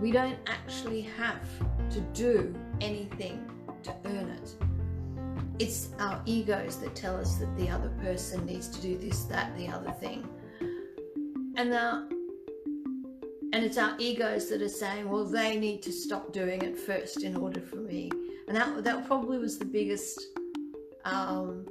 We 0.00 0.12
don't 0.12 0.38
actually 0.46 1.02
have 1.02 1.46
to 1.90 2.00
do 2.14 2.54
anything 2.80 3.44
to 3.82 3.94
earn 4.06 4.30
it. 4.30 4.54
It's 5.62 5.90
our 6.00 6.20
egos 6.26 6.78
that 6.78 6.96
tell 6.96 7.16
us 7.16 7.36
that 7.36 7.56
the 7.56 7.70
other 7.70 7.90
person 8.02 8.44
needs 8.44 8.66
to 8.66 8.82
do 8.82 8.98
this, 8.98 9.22
that, 9.26 9.56
the 9.56 9.68
other 9.68 9.92
thing. 9.92 10.28
And 11.56 11.70
now 11.70 12.08
and 13.52 13.62
it's 13.62 13.78
our 13.78 13.94
egos 14.00 14.48
that 14.48 14.60
are 14.60 14.68
saying, 14.68 15.08
well, 15.08 15.24
they 15.24 15.56
need 15.56 15.80
to 15.82 15.92
stop 15.92 16.32
doing 16.32 16.62
it 16.62 16.76
first 16.76 17.22
in 17.22 17.36
order 17.36 17.60
for 17.60 17.76
me. 17.76 18.10
And 18.48 18.56
that, 18.56 18.82
that 18.82 19.06
probably 19.06 19.38
was 19.38 19.56
the 19.56 19.64
biggest, 19.64 20.20
um, 21.04 21.64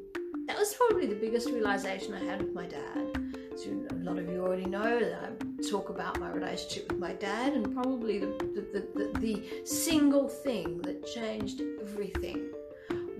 that 0.47 0.57
was 0.57 0.73
probably 0.73 1.07
the 1.07 1.15
biggest 1.15 1.49
realization 1.49 2.13
I 2.13 2.23
had 2.23 2.41
with 2.41 2.53
my 2.53 2.67
dad. 2.67 3.35
So 3.57 3.71
a 3.89 3.95
lot 3.95 4.17
of 4.17 4.29
you 4.29 4.41
already 4.41 4.67
know 4.67 5.01
that 5.01 5.21
I 5.21 5.69
talk 5.69 5.89
about 5.89 6.17
my 6.17 6.31
relationship 6.31 6.89
with 6.89 6.99
my 6.99 7.11
dad, 7.11 7.51
and 7.51 7.73
probably 7.73 8.19
the, 8.19 8.27
the, 8.55 8.87
the, 8.95 9.19
the 9.19 9.65
single 9.65 10.29
thing 10.29 10.81
that 10.83 11.05
changed 11.07 11.61
everything 11.81 12.51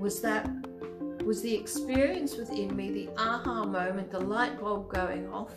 was 0.01 0.19
that 0.21 0.49
was 1.23 1.43
the 1.43 1.53
experience 1.53 2.35
within 2.35 2.75
me, 2.75 2.91
the 2.91 3.09
aha 3.17 3.63
moment, 3.63 4.09
the 4.09 4.19
light 4.19 4.59
bulb 4.59 4.91
going 4.91 5.31
off, 5.31 5.53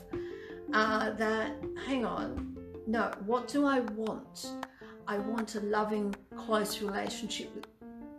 uh, 0.75 1.11
that 1.13 1.57
hang 1.87 2.05
on, 2.05 2.55
no, 2.87 3.11
what 3.25 3.49
do 3.49 3.65
I 3.67 3.81
want? 3.81 4.53
I 5.09 5.17
want 5.17 5.55
a 5.55 5.61
loving, 5.61 6.15
close 6.37 6.83
relationship 6.83 7.55
with, 7.55 7.67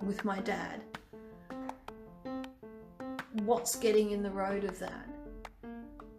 with 0.01 0.25
my 0.25 0.39
dad. 0.39 0.83
What's 3.43 3.75
getting 3.75 4.09
in 4.11 4.23
the 4.23 4.31
road 4.31 4.63
of 4.63 4.79
that? 4.79 5.07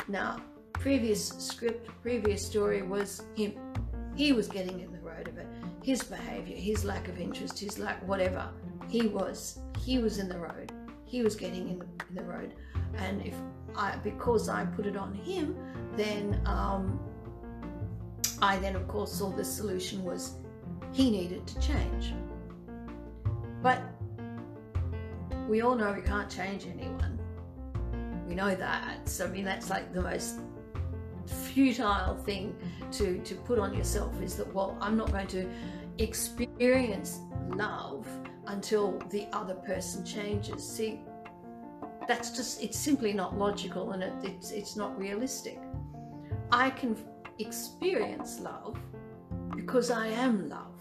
Now, 0.07 0.37
previous 0.75 1.29
script, 1.29 1.91
previous 2.03 2.47
story 2.47 2.83
was 2.83 3.23
him. 3.35 3.55
He 4.15 4.33
was 4.33 4.47
getting 4.47 4.81
in 4.81 4.93
the 4.93 5.01
road 5.01 5.27
of 5.27 5.37
it. 5.39 5.47
His 5.83 6.05
behavior, 6.05 6.57
his 6.57 6.85
lack 6.85 7.09
of 7.09 7.21
interest, 7.21 7.59
his 7.59 7.79
lack, 7.81 8.07
whatever. 8.07 8.49
He 8.89 9.09
was, 9.09 9.59
he 9.87 9.99
was 9.99 10.19
in 10.19 10.29
the 10.29 10.37
road. 10.37 10.73
He 11.05 11.23
was 11.23 11.37
getting 11.37 11.69
in 11.69 11.79
the, 11.79 11.87
in 12.09 12.15
the 12.17 12.25
road. 12.25 12.55
And 12.97 13.25
if 13.25 13.35
I, 13.77 13.95
because 14.03 14.49
I 14.49 14.65
put 14.65 14.85
it 14.85 14.97
on 14.97 15.15
him, 15.15 15.57
then 15.95 16.41
um, 16.45 16.99
I 18.43 18.59
then, 18.59 18.75
of 18.75 18.89
course, 18.89 19.13
saw 19.13 19.31
the 19.31 19.45
solution 19.45 20.03
was 20.03 20.39
he 20.93 21.09
needed 21.09 21.47
to 21.47 21.61
change. 21.61 22.15
But 23.63 23.81
we 25.49 25.61
all 25.61 25.77
know 25.77 25.93
we 25.93 26.03
can't 26.03 26.29
change 26.29 26.67
anyone. 26.67 27.21
We 28.27 28.35
know 28.35 28.57
that. 28.57 29.09
So, 29.09 29.27
I 29.27 29.29
mean, 29.29 29.45
that's 29.45 29.71
like 29.71 29.95
the 29.95 30.03
most 30.03 30.41
futile 31.55 32.17
thing 32.17 32.57
to, 32.91 33.21
to 33.21 33.35
put 33.37 33.61
on 33.61 33.73
yourself 33.73 34.21
is 34.21 34.35
that, 34.35 34.53
well, 34.53 34.77
I'm 34.81 34.97
not 34.97 35.13
going 35.13 35.29
to 35.29 35.49
experience 35.99 37.21
love 37.51 38.05
until 38.47 38.99
the 39.11 39.27
other 39.33 39.55
person 39.55 40.05
changes. 40.05 40.67
See, 40.67 41.01
that's 42.07 42.31
just, 42.31 42.63
it's 42.63 42.79
simply 42.79 43.13
not 43.13 43.37
logical 43.37 43.93
and 43.93 44.03
it, 44.03 44.13
it's, 44.23 44.51
it's 44.51 44.77
not 44.77 44.97
realistic. 44.99 45.59
I 46.53 46.71
can 46.71 46.97
experience 47.39 48.41
love 48.41 48.79
because 49.55 49.91
I 49.91 50.07
am 50.09 50.49
love. 50.49 50.73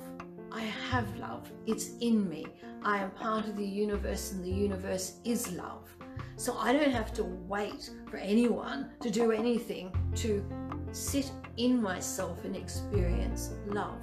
I 0.51 0.62
have 0.62 1.13
love. 1.17 1.51
It's 1.65 1.97
in 1.99 2.30
me. 2.30 2.45
I 2.84 2.99
am 2.99 3.12
part 3.12 3.45
of 3.45 3.58
the 3.58 3.65
universe 3.65 4.32
and 4.32 4.43
the 4.43 4.51
universe 4.51 5.19
is 5.25 5.51
love. 5.51 5.89
So 6.38 6.58
I 6.58 6.71
don't 6.71 6.91
have 6.91 7.13
to 7.15 7.23
wait 7.23 7.89
for 8.10 8.17
anyone 8.17 8.91
to 9.01 9.10
do 9.10 9.32
anything 9.32 9.93
to 10.15 10.45
sit 10.91 11.32
in 11.58 11.82
myself 11.82 12.43
and 12.45 12.56
experience 12.56 13.54
love. 13.67 13.99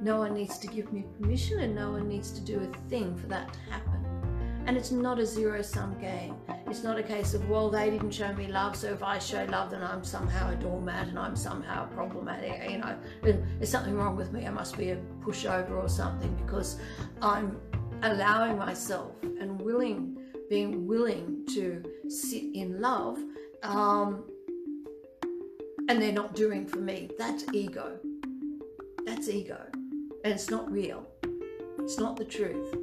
No 0.00 0.18
one 0.18 0.34
needs 0.34 0.58
to 0.58 0.66
give 0.66 0.92
me 0.92 1.04
permission 1.20 1.60
and 1.60 1.74
no 1.74 1.92
one 1.92 2.08
needs 2.08 2.30
to 2.32 2.40
do 2.40 2.60
a 2.60 2.88
thing 2.88 3.16
for 3.16 3.26
that 3.28 3.52
to 3.52 3.58
happen. 3.70 4.04
And 4.66 4.76
it's 4.78 4.90
not 4.90 5.18
a 5.18 5.26
zero 5.26 5.60
sum 5.60 5.98
game. 6.00 6.36
It's 6.66 6.82
not 6.82 6.98
a 6.98 7.02
case 7.02 7.34
of, 7.34 7.48
well, 7.50 7.68
they 7.70 7.90
didn't 7.90 8.12
show 8.12 8.32
me 8.32 8.46
love, 8.46 8.74
so 8.76 8.88
if 8.88 9.02
I 9.02 9.18
show 9.18 9.44
love, 9.50 9.70
then 9.70 9.82
I'm 9.82 10.02
somehow 10.02 10.52
a 10.52 10.56
doormat 10.56 11.08
and 11.08 11.18
I'm 11.18 11.36
somehow 11.36 11.86
problematic. 11.88 12.70
You 12.70 12.78
know, 12.78 12.96
there's 13.22 13.68
something 13.68 13.94
wrong 13.94 14.16
with 14.16 14.32
me. 14.32 14.46
I 14.46 14.50
must 14.50 14.78
be 14.78 14.90
a 14.90 14.96
pushover 15.20 15.72
or 15.72 15.88
something 15.88 16.34
because 16.36 16.80
I'm 17.20 17.60
allowing 18.02 18.56
myself 18.56 19.12
and 19.22 19.60
willing, 19.60 20.16
being 20.48 20.86
willing 20.86 21.44
to 21.54 21.82
sit 22.08 22.44
in 22.54 22.80
love. 22.80 23.18
Um, 23.62 24.24
and 25.88 26.00
they're 26.00 26.12
not 26.12 26.34
doing 26.34 26.66
for 26.66 26.78
me. 26.78 27.10
That's 27.18 27.44
ego. 27.52 27.98
That's 29.04 29.28
ego. 29.28 29.60
And 30.24 30.32
it's 30.32 30.48
not 30.48 30.72
real. 30.72 31.06
It's 31.80 31.98
not 31.98 32.16
the 32.16 32.24
truth. 32.24 32.74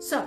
So, 0.00 0.26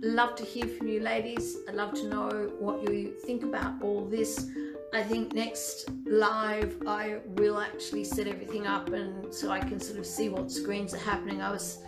love 0.00 0.36
to 0.36 0.44
hear 0.44 0.68
from 0.68 0.86
you, 0.86 1.00
ladies. 1.00 1.56
I'd 1.68 1.74
love 1.74 1.92
to 1.94 2.08
know 2.08 2.52
what 2.60 2.88
you 2.88 3.14
think 3.26 3.42
about 3.42 3.82
all 3.82 4.04
this. 4.04 4.48
I 4.94 5.02
think 5.02 5.34
next 5.34 5.90
live 6.06 6.80
I 6.86 7.18
will 7.26 7.58
actually 7.58 8.04
set 8.04 8.28
everything 8.28 8.64
up 8.64 8.90
and 8.90 9.34
so 9.34 9.50
I 9.50 9.58
can 9.58 9.80
sort 9.80 9.98
of 9.98 10.06
see 10.06 10.28
what 10.28 10.52
screens 10.52 10.94
are 10.94 10.98
happening. 10.98 11.42
I 11.42 11.50
was 11.50 11.80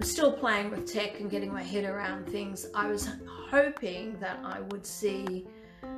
still 0.00 0.32
playing 0.32 0.70
with 0.70 0.84
tech 0.84 1.20
and 1.20 1.30
getting 1.30 1.52
my 1.52 1.62
head 1.62 1.84
around 1.84 2.26
things. 2.26 2.66
I 2.74 2.88
was 2.88 3.08
hoping 3.50 4.18
that 4.18 4.40
I 4.44 4.60
would 4.60 4.84
see 4.84 5.46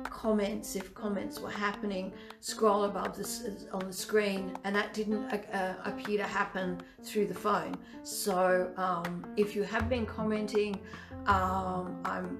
comments 0.03 0.75
if 0.75 0.93
comments 0.93 1.39
were 1.39 1.49
happening 1.49 2.13
scroll 2.39 2.83
above 2.83 3.17
this 3.17 3.65
on 3.71 3.79
the 3.87 3.93
screen 3.93 4.55
and 4.63 4.75
that 4.75 4.93
didn't 4.93 5.23
uh, 5.31 5.37
uh, 5.57 5.73
appear 5.85 6.17
to 6.17 6.23
happen 6.23 6.79
through 7.03 7.25
the 7.25 7.33
phone 7.33 7.75
so 8.03 8.71
um, 8.77 9.25
if 9.37 9.55
you 9.55 9.63
have 9.63 9.89
been 9.89 10.05
commenting 10.05 10.79
um, 11.27 11.99
I'm 12.05 12.39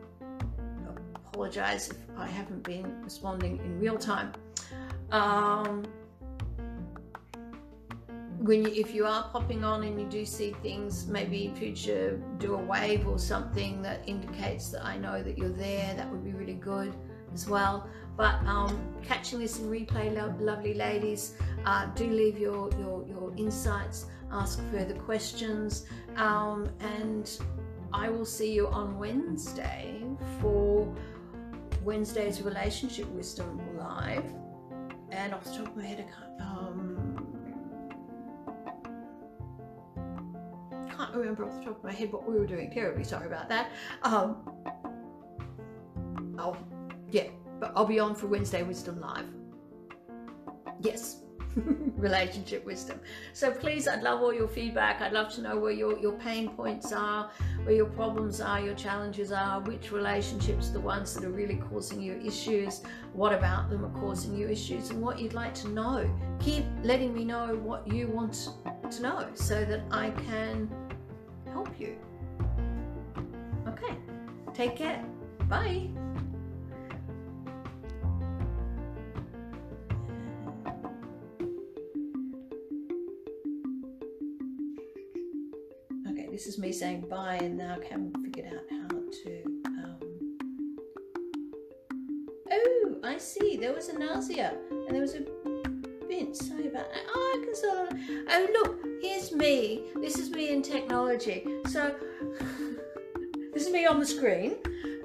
apologize 1.15 1.89
if 1.89 1.97
I 2.17 2.27
haven't 2.27 2.61
been 2.63 3.01
responding 3.03 3.57
in 3.57 3.79
real 3.79 3.97
time 3.97 4.33
um, 5.11 5.83
when 8.41 8.63
you, 8.63 8.71
if 8.73 8.93
you 8.93 9.05
are 9.05 9.23
popping 9.31 9.63
on 9.63 9.83
and 9.83 9.99
you 9.99 10.07
do 10.07 10.25
see 10.25 10.55
things, 10.63 11.05
maybe 11.05 11.53
future 11.55 12.19
do 12.39 12.55
a 12.55 12.57
wave 12.57 13.07
or 13.07 13.19
something 13.19 13.83
that 13.83 14.01
indicates 14.07 14.71
that 14.71 14.83
I 14.83 14.97
know 14.97 15.21
that 15.21 15.37
you're 15.37 15.49
there. 15.49 15.93
That 15.93 16.09
would 16.09 16.23
be 16.23 16.31
really 16.31 16.55
good 16.55 16.95
as 17.33 17.47
well. 17.47 17.87
But 18.17 18.35
um, 18.45 18.79
catching 19.01 19.39
this 19.39 19.59
in 19.59 19.69
replay, 19.69 20.13
lo 20.13 20.33
lovely 20.39 20.73
ladies, 20.73 21.35
uh, 21.65 21.85
do 21.95 22.05
leave 22.05 22.37
your, 22.37 22.69
your, 22.77 23.05
your 23.07 23.33
insights, 23.37 24.05
ask 24.31 24.59
further 24.71 24.95
questions, 24.95 25.85
um, 26.17 26.69
and 26.79 27.39
I 27.93 28.09
will 28.09 28.25
see 28.25 28.53
you 28.53 28.67
on 28.67 28.97
Wednesday 28.97 30.03
for 30.39 30.93
Wednesday's 31.83 32.41
Relationship 32.41 33.07
Wisdom 33.09 33.59
Live. 33.77 34.25
And 35.09 35.33
off 35.33 35.43
the 35.43 35.51
top 35.51 35.67
of 35.67 35.75
my 35.75 35.83
head, 35.83 35.99
I 35.99 36.03
can't, 36.03 36.41
um, 36.41 37.27
can't 40.95 41.15
remember 41.15 41.45
off 41.45 41.57
the 41.59 41.65
top 41.65 41.77
of 41.77 41.83
my 41.83 41.91
head 41.91 42.13
what 42.13 42.29
we 42.29 42.37
were 42.37 42.45
doing. 42.45 42.71
Terribly 42.71 43.03
sorry 43.03 43.27
about 43.27 43.49
that. 43.49 43.71
Um, 44.03 44.37
I'll 46.37 46.57
yeah, 47.11 47.27
but 47.59 47.71
I'll 47.75 47.85
be 47.85 47.99
on 47.99 48.15
for 48.15 48.27
Wednesday 48.27 48.63
Wisdom 48.63 48.99
Live. 48.99 49.25
Yes. 50.81 51.17
relationship 51.97 52.65
wisdom. 52.65 52.99
So 53.33 53.51
please, 53.51 53.87
I'd 53.87 54.03
love 54.03 54.21
all 54.21 54.33
your 54.33 54.47
feedback. 54.47 55.01
I'd 55.01 55.11
love 55.11 55.33
to 55.33 55.41
know 55.41 55.57
where 55.57 55.71
your, 55.71 55.97
your 55.99 56.13
pain 56.13 56.49
points 56.49 56.91
are, 56.91 57.29
where 57.63 57.75
your 57.75 57.87
problems 57.87 58.41
are, 58.41 58.59
your 58.61 58.75
challenges 58.75 59.31
are, 59.31 59.59
which 59.61 59.91
relationships 59.91 60.69
the 60.69 60.79
ones 60.79 61.13
that 61.13 61.23
are 61.23 61.31
really 61.31 61.61
causing 61.69 62.01
you 62.01 62.19
issues, 62.25 62.81
what 63.13 63.33
about 63.33 63.69
them 63.69 63.85
are 63.85 63.99
causing 63.99 64.35
you 64.35 64.47
issues, 64.47 64.89
and 64.89 65.01
what 65.01 65.19
you'd 65.19 65.33
like 65.33 65.53
to 65.55 65.67
know. 65.69 66.09
Keep 66.39 66.65
letting 66.83 67.13
me 67.13 67.25
know 67.25 67.59
what 67.61 67.87
you 67.87 68.07
want 68.07 68.49
to 68.89 69.01
know 69.01 69.27
so 69.33 69.65
that 69.65 69.81
I 69.91 70.11
can 70.11 70.69
help 71.51 71.79
you. 71.79 71.97
Okay, 73.67 73.95
take 74.53 74.75
care. 74.75 75.03
Bye. 75.49 75.89
This 86.41 86.55
is 86.55 86.57
me 86.57 86.71
saying 86.71 87.01
bye 87.01 87.35
and 87.35 87.55
now 87.55 87.77
I 87.79 87.85
haven't 87.85 88.17
figured 88.17 88.47
out 88.47 88.63
how 88.71 88.87
to 88.87 89.43
um... 89.67 89.99
oh 92.51 92.95
I 93.03 93.19
see. 93.19 93.57
There 93.57 93.73
was 93.73 93.89
a 93.89 93.99
nausea 93.99 94.57
and 94.71 94.89
there 94.89 95.01
was 95.01 95.13
a 95.13 95.21
bit 96.09 96.35
sorry 96.35 96.65
about 96.65 96.91
that. 96.91 97.03
Oh 97.13 97.37
I 97.37 97.45
can 97.45 97.53
of 97.77 97.95
oh 98.27 98.47
look 98.53 98.79
here's 99.03 99.31
me. 99.31 99.83
This 99.97 100.17
is 100.17 100.31
me 100.31 100.51
in 100.51 100.63
technology. 100.63 101.45
So 101.67 101.95
this 103.53 103.67
is 103.67 103.71
me 103.71 103.85
on 103.85 103.99
the 103.99 104.05
screen 104.07 104.55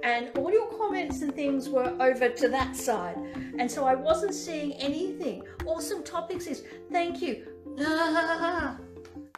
and 0.05 0.31
all 0.39 0.51
your 0.51 0.69
comments 0.79 1.21
and 1.21 1.35
things 1.35 1.69
were 1.69 1.95
over 2.01 2.31
to 2.31 2.49
that 2.49 2.75
side. 2.75 3.19
And 3.59 3.71
so 3.71 3.85
I 3.85 3.95
wasn't 3.95 4.33
seeing 4.33 4.73
anything. 4.81 5.43
Awesome 5.67 6.03
topics 6.03 6.47
is 6.47 6.65
thank 6.91 7.21
you. 7.21 7.47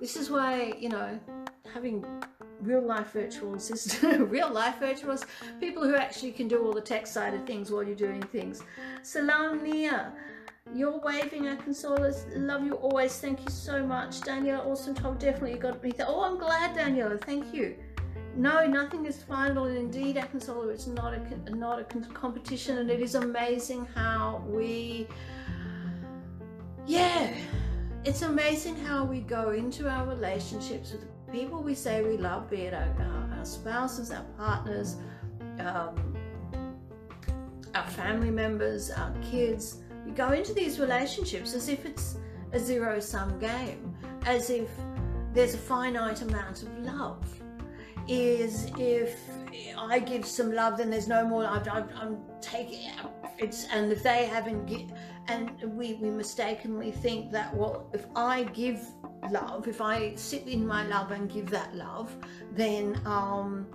This 0.01 0.15
is 0.15 0.31
why 0.31 0.75
you 0.79 0.91
know 0.91 1.19
having 1.75 2.05
real 2.61 2.83
life 2.83 3.13
virtual 3.13 3.55
assistants, 3.55 4.19
real 4.31 4.51
life 4.51 4.77
virtuals, 4.81 5.25
people 5.61 5.85
who 5.85 5.95
actually 5.95 6.33
can 6.33 6.49
do 6.49 6.65
all 6.65 6.73
the 6.73 6.81
tech 6.81 7.07
side 7.07 7.35
of 7.35 7.47
things 7.47 7.71
while 7.71 7.83
you're 7.83 7.95
doing 7.95 8.23
things. 8.23 8.63
Salam 9.03 9.63
Nia, 9.63 10.13
you're 10.75 10.99
waving, 10.99 11.45
Akonsola. 11.45 12.13
Love 12.37 12.65
you 12.65 12.75
always. 12.75 13.19
Thank 13.19 13.41
you 13.41 13.51
so 13.51 13.87
much. 13.87 14.21
Daniela, 14.21 14.67
awesome 14.67 14.95
top. 14.95 15.19
Definitely 15.19 15.53
you 15.53 15.59
got 15.59 15.83
me. 15.83 15.93
oh, 16.07 16.23
I'm 16.23 16.39
glad, 16.39 16.77
Daniela, 16.77 17.21
Thank 17.21 17.55
you. 17.55 17.77
No, 18.37 18.65
nothing 18.67 19.07
is 19.07 19.23
final, 19.23 19.65
and 19.65 19.77
indeed, 19.77 20.17
Akonsola, 20.17 20.73
it's 20.73 20.87
not 20.87 21.13
a 21.13 21.51
not 21.51 21.81
a 21.81 21.85
competition, 21.85 22.79
and 22.79 22.89
it 22.89 23.01
is 23.01 23.17
amazing 23.17 23.89
how 23.97 24.45
we, 24.47 25.09
yeah, 26.87 27.35
it's 28.05 28.23
amazing 28.23 28.77
how 28.77 29.03
we 29.05 29.21
go 29.21 29.51
into 29.51 29.89
our 29.89 30.07
relationships 30.07 30.93
with 30.93 31.05
people 31.33 31.63
we 31.63 31.75
say 31.75 32.03
we 32.03 32.17
love, 32.17 32.51
be 32.51 32.63
it 32.63 32.75
our, 32.75 32.95
our, 33.01 33.39
our 33.39 33.45
spouses, 33.45 34.11
our 34.11 34.25
partners, 34.37 34.97
um, 35.61 36.17
our 37.75 37.87
family 37.89 38.31
members, 38.31 38.91
our 38.91 39.13
kids, 39.31 39.79
we 40.05 40.13
go 40.13 40.33
into 40.33 40.55
these 40.55 40.81
relationships 40.81 41.55
as 41.55 41.69
if 41.69 41.85
it's 41.85 42.17
a 42.53 42.59
zero 42.59 42.99
sum 42.99 43.39
game, 43.39 43.95
as 44.25 44.51
if 44.51 44.69
there's 45.35 45.55
a 45.55 45.59
finite 45.59 46.23
amount 46.23 46.63
of 46.63 46.79
love. 46.79 47.25
Is 48.07 48.71
if 48.79 49.19
I 49.77 49.99
give 49.99 50.25
some 50.25 50.51
love, 50.55 50.79
then 50.79 50.89
there's 50.89 51.09
no 51.09 51.27
more. 51.27 51.45
i 51.45 51.59
am 52.01 52.19
taking 52.41 52.91
it's, 53.37 53.67
and 53.67 53.93
if 53.93 54.03
they 54.03 54.25
haven't, 54.25 54.93
and 55.29 55.51
we, 55.77 55.95
we 55.95 56.11
mistakenly 56.11 56.91
think 56.91 57.31
that 57.33 57.55
well, 57.55 57.89
if 57.93 58.07
I 58.17 58.45
give 58.45 58.81
love, 59.31 59.69
if 59.69 59.81
I 59.81 60.15
sit 60.15 60.47
in 60.47 60.67
my 60.67 60.87
love 60.87 61.11
and 61.11 61.31
give 61.31 61.51
that 61.51 61.75
love, 61.75 62.15
then 62.53 63.01
um, 63.05 63.67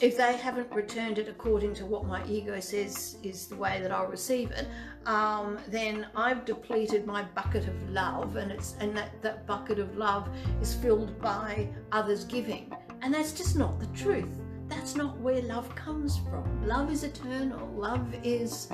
if 0.00 0.16
they 0.16 0.36
haven't 0.36 0.70
returned 0.72 1.18
it 1.18 1.28
according 1.28 1.74
to 1.74 1.86
what 1.86 2.04
my 2.04 2.24
ego 2.26 2.60
says 2.60 3.16
is 3.22 3.46
the 3.46 3.56
way 3.56 3.80
that 3.80 3.90
I'll 3.90 4.06
receive 4.06 4.50
it, 4.50 4.66
um, 5.06 5.58
then 5.68 6.06
I've 6.14 6.44
depleted 6.44 7.06
my 7.06 7.22
bucket 7.22 7.66
of 7.66 7.90
love, 7.90 8.36
and 8.36 8.52
it's 8.52 8.74
and 8.80 8.96
that 8.96 9.22
that 9.22 9.46
bucket 9.46 9.78
of 9.78 9.96
love 9.96 10.28
is 10.60 10.74
filled 10.74 11.20
by 11.20 11.68
others 11.92 12.24
giving, 12.24 12.72
and 13.02 13.14
that's 13.14 13.32
just 13.32 13.56
not 13.56 13.80
the 13.80 13.86
truth. 13.88 14.40
That's 14.68 14.96
not 14.96 15.16
where 15.20 15.40
love 15.42 15.74
comes 15.76 16.18
from. 16.18 16.66
Love 16.66 16.90
is 16.90 17.04
eternal. 17.04 17.66
Love 17.68 18.06
is 18.24 18.68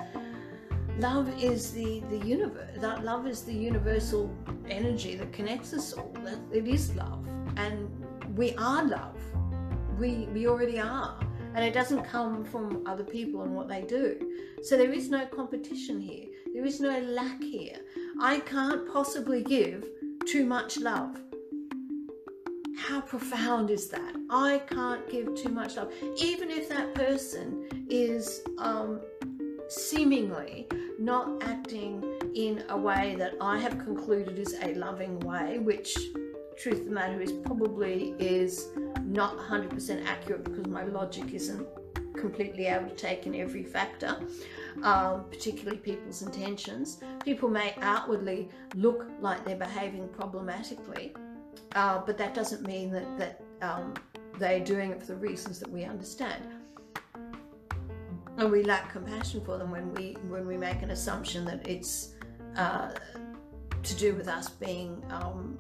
love 0.98 1.28
is 1.42 1.72
the 1.72 2.00
the 2.11 2.18
universe 2.18 2.76
that 2.78 3.05
love 3.05 3.26
is 3.26 3.42
the 3.42 3.52
universal 3.52 4.35
energy 4.68 5.16
that 5.16 5.33
connects 5.33 5.72
us 5.72 5.92
all 5.92 6.12
that 6.24 6.38
it 6.52 6.66
is 6.66 6.94
love. 6.94 7.26
And 7.57 7.88
we 8.37 8.55
are 8.57 8.85
love. 8.85 9.16
We 9.98 10.28
we 10.33 10.46
already 10.46 10.78
are. 10.78 11.18
And 11.55 11.64
it 11.64 11.74
doesn't 11.74 12.05
come 12.05 12.44
from 12.44 12.87
other 12.87 13.05
people 13.05 13.42
and 13.42 13.55
what 13.55 13.68
they 13.68 13.83
do. 13.83 14.18
So 14.62 14.78
there 14.78 14.92
is 14.92 15.11
no 15.11 15.26
competition 15.26 16.00
here. 16.00 16.28
There 16.55 16.64
is 16.64 16.81
no 16.81 16.98
lack 17.00 17.42
here. 17.42 17.76
I 18.20 18.40
can't 18.40 18.90
possibly 18.90 19.42
give 19.42 19.87
too 20.26 20.46
much 20.46 20.78
love. 20.78 21.20
How 22.78 23.02
profound 23.02 23.70
is 23.70 23.88
that? 23.88 24.14
I 24.31 24.62
can't 24.66 25.09
give 25.11 25.35
too 25.35 25.50
much 25.50 25.76
love. 25.76 25.92
Even 26.16 26.50
if 26.50 26.70
that 26.70 26.94
person 26.94 27.87
is 27.90 28.42
um, 28.59 29.00
seemingly 29.68 30.66
not 31.02 31.42
acting 31.42 32.04
in 32.34 32.62
a 32.68 32.76
way 32.76 33.16
that 33.18 33.34
I 33.40 33.58
have 33.58 33.78
concluded 33.78 34.38
is 34.38 34.54
a 34.62 34.74
loving 34.74 35.18
way, 35.20 35.58
which 35.58 35.98
truth 36.56 36.80
of 36.80 36.84
the 36.84 36.90
matter 36.92 37.20
is 37.20 37.32
probably 37.32 38.14
is 38.20 38.68
not 39.02 39.36
100% 39.36 40.06
accurate 40.06 40.44
because 40.44 40.66
my 40.66 40.84
logic 40.84 41.34
isn't 41.34 41.66
completely 42.16 42.66
able 42.66 42.88
to 42.88 42.94
take 42.94 43.26
in 43.26 43.34
every 43.34 43.64
factor, 43.64 44.16
um, 44.84 45.24
particularly 45.28 45.78
people's 45.78 46.22
intentions. 46.22 47.00
People 47.24 47.48
may 47.48 47.74
outwardly 47.80 48.48
look 48.76 49.06
like 49.20 49.44
they're 49.44 49.56
behaving 49.56 50.08
problematically, 50.08 51.14
uh, 51.74 52.00
but 52.06 52.16
that 52.16 52.32
doesn't 52.32 52.62
mean 52.64 52.92
that, 52.92 53.18
that 53.18 53.42
um, 53.60 53.92
they're 54.38 54.60
doing 54.60 54.92
it 54.92 55.00
for 55.00 55.06
the 55.06 55.16
reasons 55.16 55.58
that 55.58 55.68
we 55.68 55.82
understand. 55.82 56.44
And 58.42 58.50
we 58.50 58.64
lack 58.64 58.90
compassion 58.90 59.40
for 59.44 59.57
them 59.57 59.70
when 59.70 59.94
we 59.94 60.16
when 60.26 60.48
we 60.48 60.57
make 60.57 60.83
an 60.83 60.90
assumption 60.90 61.44
that 61.44 61.64
it's 61.64 62.14
uh, 62.57 62.90
to 63.85 63.94
do 63.94 64.16
with 64.16 64.26
us 64.26 64.48
being 64.48 65.00
um, 65.11 65.57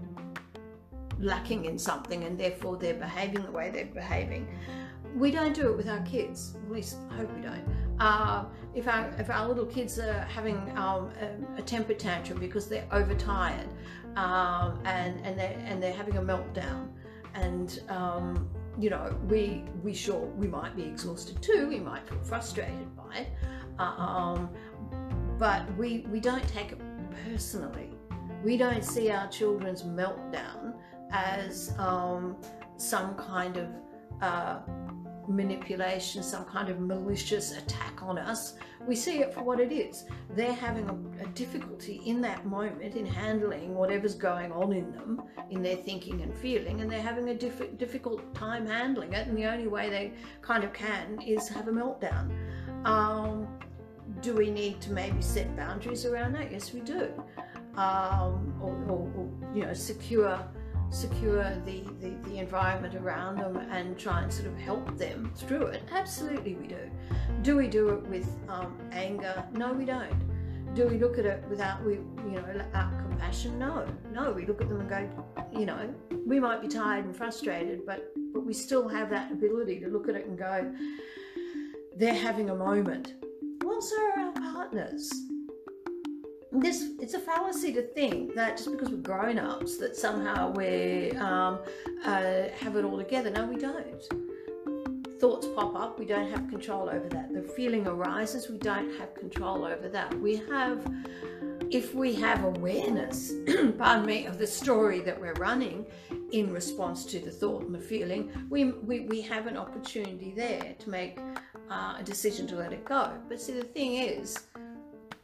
lacking 1.20 1.66
in 1.66 1.78
something 1.78 2.24
and 2.24 2.36
therefore 2.36 2.76
they're 2.76 2.94
behaving 2.94 3.44
the 3.44 3.52
way 3.52 3.70
they're 3.70 3.84
behaving. 3.84 4.48
We 5.14 5.30
don't 5.30 5.54
do 5.54 5.70
it 5.70 5.76
with 5.76 5.88
our 5.88 6.00
kids, 6.00 6.56
at 6.60 6.72
least 6.72 6.96
I 7.12 7.18
hope 7.18 7.32
we 7.36 7.42
don't. 7.42 7.64
Uh, 8.00 8.46
if, 8.74 8.88
our, 8.88 9.14
if 9.16 9.30
our 9.30 9.46
little 9.46 9.66
kids 9.66 10.00
are 10.00 10.22
having 10.22 10.56
um, 10.76 11.12
a, 11.20 11.60
a, 11.60 11.62
temper 11.62 11.94
tantrum 11.94 12.40
because 12.40 12.66
they're 12.66 12.88
overtired 12.90 13.68
um, 14.16 14.80
and, 14.84 15.24
and, 15.24 15.38
they're, 15.38 15.56
and 15.66 15.80
they're 15.80 15.92
having 15.92 16.16
a 16.16 16.22
meltdown 16.22 16.88
and 17.34 17.80
um, 17.88 18.50
you 18.78 18.90
know, 18.90 19.18
we 19.28 19.64
we 19.82 19.94
sure 19.94 20.20
we 20.36 20.48
might 20.48 20.74
be 20.76 20.84
exhausted 20.84 21.42
too. 21.42 21.68
We 21.68 21.80
might 21.80 22.08
feel 22.08 22.20
frustrated 22.22 22.96
by 22.96 23.16
it, 23.16 23.28
um, 23.78 24.50
but 25.38 25.74
we 25.76 26.06
we 26.10 26.20
don't 26.20 26.46
take 26.48 26.72
it 26.72 26.80
personally. 27.26 27.90
We 28.42 28.56
don't 28.56 28.84
see 28.84 29.10
our 29.10 29.28
children's 29.28 29.82
meltdown 29.82 30.74
as 31.12 31.74
um, 31.78 32.36
some 32.76 33.14
kind 33.14 33.56
of 33.56 33.68
uh, 34.20 34.60
manipulation, 35.28 36.22
some 36.22 36.44
kind 36.44 36.68
of 36.68 36.80
malicious 36.80 37.56
attack 37.56 38.02
on 38.02 38.18
us. 38.18 38.54
We 38.86 38.96
see 38.96 39.20
it 39.20 39.32
for 39.32 39.42
what 39.42 39.60
it 39.60 39.72
is. 39.72 40.04
They're 40.34 40.52
having 40.52 40.88
a, 40.88 41.24
a, 41.24 41.26
difficulty 41.28 42.00
in 42.04 42.20
that 42.22 42.44
moment 42.46 42.96
in 42.96 43.06
handling 43.06 43.74
whatever's 43.74 44.14
going 44.14 44.52
on 44.52 44.72
in 44.72 44.90
them, 44.92 45.22
in 45.50 45.62
their 45.62 45.76
thinking 45.76 46.22
and 46.22 46.34
feeling, 46.34 46.80
and 46.80 46.90
they're 46.90 47.00
having 47.00 47.28
a 47.28 47.34
diff- 47.34 47.78
difficult 47.78 48.34
time 48.34 48.66
handling 48.66 49.12
it. 49.12 49.28
And 49.28 49.36
the 49.36 49.46
only 49.46 49.68
way 49.68 49.88
they 49.90 50.12
kind 50.40 50.64
of 50.64 50.72
can 50.72 51.20
is 51.22 51.48
have 51.48 51.68
a 51.68 51.72
meltdown. 51.72 52.32
Um, 52.84 53.46
do 54.20 54.34
we 54.34 54.50
need 54.50 54.80
to 54.82 54.92
maybe 54.92 55.22
set 55.22 55.54
boundaries 55.56 56.04
around 56.04 56.32
that? 56.34 56.50
Yes, 56.50 56.72
we 56.72 56.80
do. 56.80 57.08
Um, 57.76 58.54
or, 58.60 58.74
or, 58.88 59.10
or, 59.16 59.30
you 59.54 59.64
know, 59.64 59.72
secure 59.72 60.44
secure 60.92 61.42
the, 61.64 61.82
the, 62.00 62.10
the 62.28 62.38
environment 62.38 62.94
around 62.94 63.38
them 63.38 63.56
and 63.56 63.98
try 63.98 64.22
and 64.22 64.32
sort 64.32 64.46
of 64.46 64.56
help 64.58 64.96
them 64.98 65.32
through 65.34 65.66
it? 65.66 65.82
Absolutely, 65.90 66.54
we 66.54 66.66
do. 66.66 66.90
Do 67.42 67.56
we 67.56 67.66
do 67.66 67.88
it 67.90 68.06
with 68.06 68.28
um, 68.48 68.78
anger? 68.92 69.44
No, 69.54 69.72
we 69.72 69.84
don't. 69.84 70.14
Do 70.74 70.86
we 70.86 70.98
look 70.98 71.18
at 71.18 71.26
it 71.26 71.44
without 71.50 71.84
we 71.84 71.94
you 71.94 72.32
know 72.32 72.44
without 72.46 72.92
compassion? 72.98 73.58
No, 73.58 73.86
no. 74.10 74.32
We 74.32 74.46
look 74.46 74.62
at 74.62 74.68
them 74.68 74.80
and 74.80 74.88
go, 74.88 75.08
you 75.52 75.66
know, 75.66 75.94
we 76.26 76.40
might 76.40 76.62
be 76.62 76.68
tired 76.68 77.04
and 77.04 77.14
frustrated, 77.14 77.84
but 77.84 78.12
but 78.32 78.46
we 78.46 78.54
still 78.54 78.88
have 78.88 79.10
that 79.10 79.30
ability 79.32 79.80
to 79.80 79.88
look 79.88 80.08
at 80.08 80.14
it 80.14 80.26
and 80.26 80.38
go, 80.38 80.72
they're 81.96 82.14
having 82.14 82.48
a 82.48 82.54
moment. 82.54 83.14
Well, 83.62 83.82
so 83.82 83.96
are 83.96 84.18
our 84.20 84.32
partners 84.32 85.12
this 86.52 86.90
it's 87.00 87.14
a 87.14 87.18
fallacy 87.18 87.72
to 87.72 87.82
think 87.82 88.34
that 88.34 88.56
just 88.56 88.70
because 88.70 88.90
we're 88.90 88.98
grown-ups 88.98 89.78
that 89.78 89.96
somehow 89.96 90.50
we 90.50 91.12
um, 91.12 91.58
uh, 92.04 92.48
have 92.60 92.76
it 92.76 92.84
all 92.84 92.98
together. 92.98 93.30
No 93.30 93.46
we 93.46 93.56
don't. 93.56 94.02
Thoughts 95.18 95.46
pop 95.54 95.74
up. 95.76 95.98
We 95.98 96.04
don't 96.04 96.30
have 96.30 96.48
control 96.48 96.90
over 96.90 97.08
that. 97.08 97.32
The 97.32 97.42
feeling 97.42 97.86
arises. 97.86 98.50
We 98.50 98.58
don't 98.58 98.98
have 98.98 99.14
control 99.14 99.64
over 99.64 99.88
that. 99.88 100.12
We 100.20 100.36
have 100.50 100.84
if 101.70 101.94
we 101.94 102.12
have 102.14 102.44
awareness 102.44 103.32
pardon 103.78 104.04
me 104.04 104.26
of 104.26 104.36
the 104.36 104.46
story 104.46 105.00
that 105.00 105.18
we're 105.18 105.32
running 105.34 105.86
in 106.32 106.52
response 106.52 107.06
to 107.06 107.18
the 107.18 107.30
thought 107.30 107.62
and 107.62 107.74
the 107.74 107.78
feeling 107.78 108.30
we 108.50 108.72
we, 108.72 109.00
we 109.00 109.22
have 109.22 109.46
an 109.46 109.56
opportunity 109.56 110.34
there 110.36 110.74
to 110.78 110.90
make 110.90 111.18
uh, 111.70 111.94
a 111.98 112.02
decision 112.02 112.46
to 112.46 112.56
let 112.56 112.72
it 112.72 112.84
go. 112.84 113.10
But 113.28 113.40
see 113.40 113.52
the 113.52 113.64
thing 113.64 113.94
is 113.94 114.48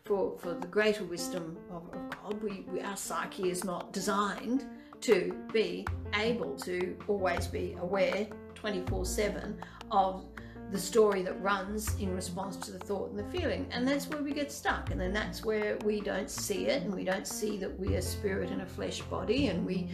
for, 0.09 0.37
for 0.39 0.55
the 0.55 0.67
greater 0.67 1.05
wisdom 1.05 1.57
of, 1.71 1.83
of 1.93 2.11
God. 2.11 2.43
We, 2.43 2.65
we, 2.73 2.81
our 2.81 2.97
psyche 2.97 3.51
is 3.51 3.63
not 3.63 3.93
designed 3.93 4.65
to 5.03 5.37
be 5.53 5.87
able 6.15 6.57
to 6.61 6.97
always 7.07 7.47
be 7.47 7.77
aware 7.79 8.27
24 8.55 9.05
7 9.05 9.61
of 9.93 10.25
the 10.73 10.79
story 10.79 11.23
that 11.23 11.41
runs 11.43 11.95
in 11.99 12.15
response 12.15 12.57
to 12.57 12.73
the 12.73 12.79
thought 12.79 13.11
and 13.11 13.19
the 13.19 13.39
feeling. 13.39 13.67
And 13.71 13.87
that's 13.87 14.09
where 14.09 14.23
we 14.23 14.33
get 14.33 14.51
stuck. 14.51 14.91
And 14.91 15.01
then 15.01 15.13
that's 15.13 15.45
where 15.45 15.77
we 15.85 16.01
don't 16.01 16.29
see 16.29 16.67
it 16.67 16.83
and 16.83 16.95
we 16.95 17.05
don't 17.05 17.27
see 17.27 17.59
that 17.59 17.79
we 17.79 17.95
are 17.95 18.03
spirit 18.03 18.51
in 18.51 18.63
a 18.63 18.67
flesh 18.67 19.01
body 19.03 19.49
and 19.49 19.65
we, 19.65 19.89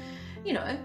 you 0.44 0.53
know, 0.53 0.79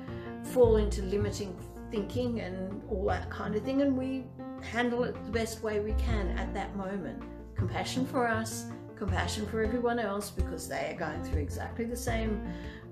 fall 0.44 0.78
into 0.78 1.02
limiting 1.04 1.58
thinking 1.92 2.42
and 2.42 2.82
all 2.90 3.06
that 3.06 3.30
kind 3.30 3.56
of 3.56 3.64
thing. 3.64 3.82
And 3.82 3.98
we 3.98 4.26
handle 4.62 5.04
it 5.04 5.14
the 5.26 5.32
best 5.32 5.64
way 5.64 5.80
we 5.80 5.94
can 5.94 6.38
at 6.38 6.54
that 6.56 6.76
moment. 6.76 7.24
Compassion 7.56 8.06
for 8.06 8.28
us 8.28 8.66
compassion 9.00 9.48
for 9.48 9.64
everyone 9.64 9.98
else 9.98 10.30
because 10.30 10.68
they 10.68 10.94
are 10.94 11.00
going 11.00 11.24
through 11.24 11.42
exactly 11.42 11.86
the 11.86 11.96
same 11.96 12.46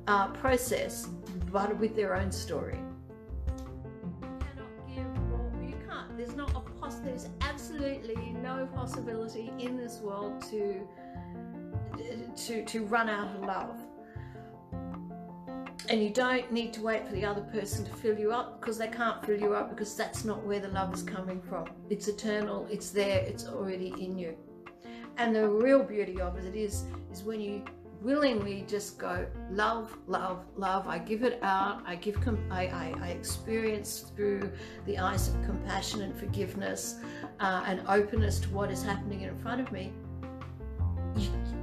uh, 0.07 0.29
process, 0.29 1.07
but 1.51 1.77
with 1.77 1.95
their 1.95 2.15
own 2.15 2.31
story. 2.31 2.79
You 4.21 4.27
cannot 4.39 4.87
give 4.87 5.69
you 5.69 5.75
can't. 5.87 6.17
There's 6.17 6.35
not 6.35 6.49
a 6.55 6.61
poss- 6.79 6.99
There's 6.99 7.27
absolutely 7.41 8.15
no 8.41 8.67
possibility 8.73 9.51
in 9.59 9.77
this 9.77 9.99
world 9.99 10.41
to 10.49 10.79
to 12.45 12.63
to 12.63 12.85
run 12.85 13.09
out 13.09 13.35
of 13.35 13.41
love. 13.43 13.77
And 15.89 16.03
you 16.03 16.09
don't 16.09 16.51
need 16.51 16.73
to 16.73 16.81
wait 16.81 17.05
for 17.07 17.13
the 17.13 17.23
other 17.23 17.41
person 17.41 17.85
to 17.85 17.91
fill 17.91 18.17
you 18.17 18.31
up 18.31 18.59
because 18.59 18.77
they 18.77 18.89
can't 18.89 19.25
fill 19.25 19.39
you 19.39 19.53
up 19.53 19.69
because 19.69 19.95
that's 19.95 20.25
not 20.25 20.43
where 20.45 20.59
the 20.59 20.67
love 20.67 20.93
is 20.93 21.01
coming 21.01 21.41
from. 21.41 21.65
It's 21.89 22.09
eternal, 22.09 22.67
it's 22.69 22.89
there, 22.89 23.19
it's 23.19 23.47
already 23.47 23.93
in 23.97 24.17
you. 24.17 24.35
And 25.17 25.35
the 25.35 25.47
real 25.47 25.83
beauty 25.83 26.21
of 26.21 26.37
it 26.37 26.55
is, 26.55 26.85
is 27.11 27.23
when 27.23 27.41
you 27.41 27.63
willingly 28.01 28.63
just 28.67 28.97
go 28.97 29.25
love 29.49 29.97
love 30.05 30.45
love. 30.55 30.87
I 30.87 30.99
give 30.99 31.23
it 31.23 31.39
out. 31.41 31.81
I 31.85 31.95
give 31.95 32.19
com- 32.21 32.45
I, 32.51 32.67
I, 32.67 32.93
I, 33.01 33.07
experience 33.09 34.11
through 34.15 34.51
the 34.85 34.99
eyes 34.99 35.29
of 35.29 35.33
compassion 35.43 36.01
and 36.03 36.15
forgiveness 36.15 36.97
uh, 37.39 37.63
and 37.65 37.81
openness 37.87 38.39
to 38.41 38.49
what 38.49 38.69
is 38.69 38.83
happening 38.83 39.21
in 39.21 39.37
front 39.39 39.61
of 39.61 39.71
me 39.71 39.93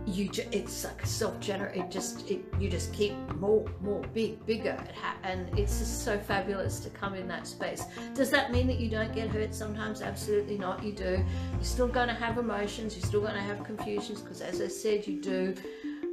you, 0.07 0.29
ju- 0.29 0.47
it's 0.53 0.85
like 0.85 1.05
self-generate 1.07 1.77
it 1.77 1.91
just 1.91 2.31
it, 2.31 2.45
you 2.59 2.69
just 2.69 2.93
keep 2.93 3.15
more 3.37 3.65
more 3.81 4.03
big 4.13 4.45
bigger 4.45 4.79
and 5.23 5.59
it's 5.59 5.79
just 5.79 6.05
so 6.05 6.19
fabulous 6.19 6.79
to 6.81 6.91
come 6.91 7.15
in 7.15 7.27
that 7.29 7.47
space. 7.47 7.85
Does 8.15 8.31
that 8.31 8.53
mean 8.53 8.67
that 8.67 8.79
you 8.79 8.91
don't 8.91 9.15
get 9.15 9.31
hurt? 9.31 9.55
Sometimes 9.55 10.03
absolutely 10.03 10.59
not 10.59 10.83
you 10.83 10.93
do. 10.93 11.25
You're 11.55 11.63
still 11.63 11.89
going 11.89 12.09
to 12.09 12.15
have 12.15 12.39
emotions 12.39 12.97
you're 12.97 13.07
still 13.07 13.21
going 13.21 13.35
to 13.35 13.41
have 13.41 13.65
confusions 13.65 14.21
because 14.21 14.41
as 14.41 14.61
i 14.61 14.69
said 14.69 15.07
you 15.07 15.21
do. 15.21 15.55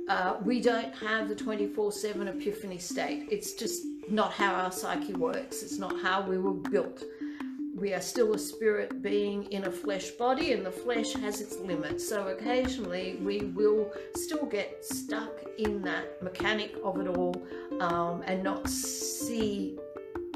Uh, 0.07 0.35
we 0.43 0.59
don't 0.59 0.93
have 0.95 1.29
the 1.29 1.35
24-7 1.35 2.27
epiphany 2.27 2.77
state. 2.77 3.27
It's 3.31 3.53
just 3.53 3.85
not 4.09 4.33
how 4.33 4.53
our 4.53 4.71
psyche 4.71 5.13
works. 5.13 5.63
It's 5.63 5.77
not 5.77 6.01
how 6.01 6.21
we 6.21 6.37
were 6.37 6.51
built 6.53 7.03
we 7.81 7.93
are 7.93 8.01
still 8.01 8.35
a 8.35 8.39
spirit 8.39 9.01
being 9.01 9.51
in 9.51 9.63
a 9.63 9.71
flesh 9.71 10.11
body, 10.11 10.53
and 10.53 10.63
the 10.63 10.71
flesh 10.71 11.13
has 11.13 11.41
its 11.41 11.57
limits. 11.57 12.07
So 12.07 12.27
occasionally 12.27 13.17
we 13.23 13.39
will 13.39 13.91
still 14.15 14.45
get 14.45 14.85
stuck 14.85 15.41
in 15.57 15.81
that 15.81 16.21
mechanic 16.21 16.75
of 16.83 16.99
it 16.99 17.07
all 17.07 17.35
um, 17.79 18.21
and 18.27 18.43
not 18.43 18.69
see 18.69 19.79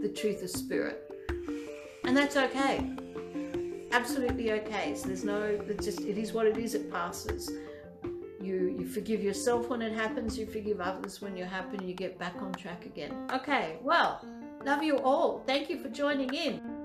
the 0.02 0.10
truth 0.10 0.41
of 0.41 0.50
spirit. 0.50 1.12
And 2.04 2.18
that's 2.18 2.36
okay. 2.36 2.89
Absolutely 3.91 4.52
okay. 4.54 4.96
So 4.96 5.08
there's 5.08 5.24
no, 5.24 5.43
it's 5.43 5.86
just, 5.86 6.02
it 6.02 6.18
is 6.18 6.34
what 6.34 6.48
it 6.48 6.58
is, 6.58 6.74
it 6.74 6.91
passes. 6.91 7.52
You, 8.41 8.76
you 8.80 8.86
forgive 8.88 9.24
yourself 9.24 9.70
when 9.70 9.84
it 9.84 9.93
happens, 9.93 10.38
you 10.38 10.48
forgive 10.48 10.82
others 10.82 11.22
when 11.22 11.38
you 11.38 11.46
happen, 11.46 11.88
you 11.88 11.93
get 11.93 12.18
back 12.18 12.36
on 12.41 12.54
track 12.54 12.86
again. 12.86 13.14
Okay, 13.32 13.78
well, 13.82 14.26
love 14.64 14.82
you 14.84 14.98
all. 14.98 15.43
Thank 15.46 15.70
you 15.70 15.80
for 15.80 15.89
joining 15.89 16.34
in. 16.34 16.85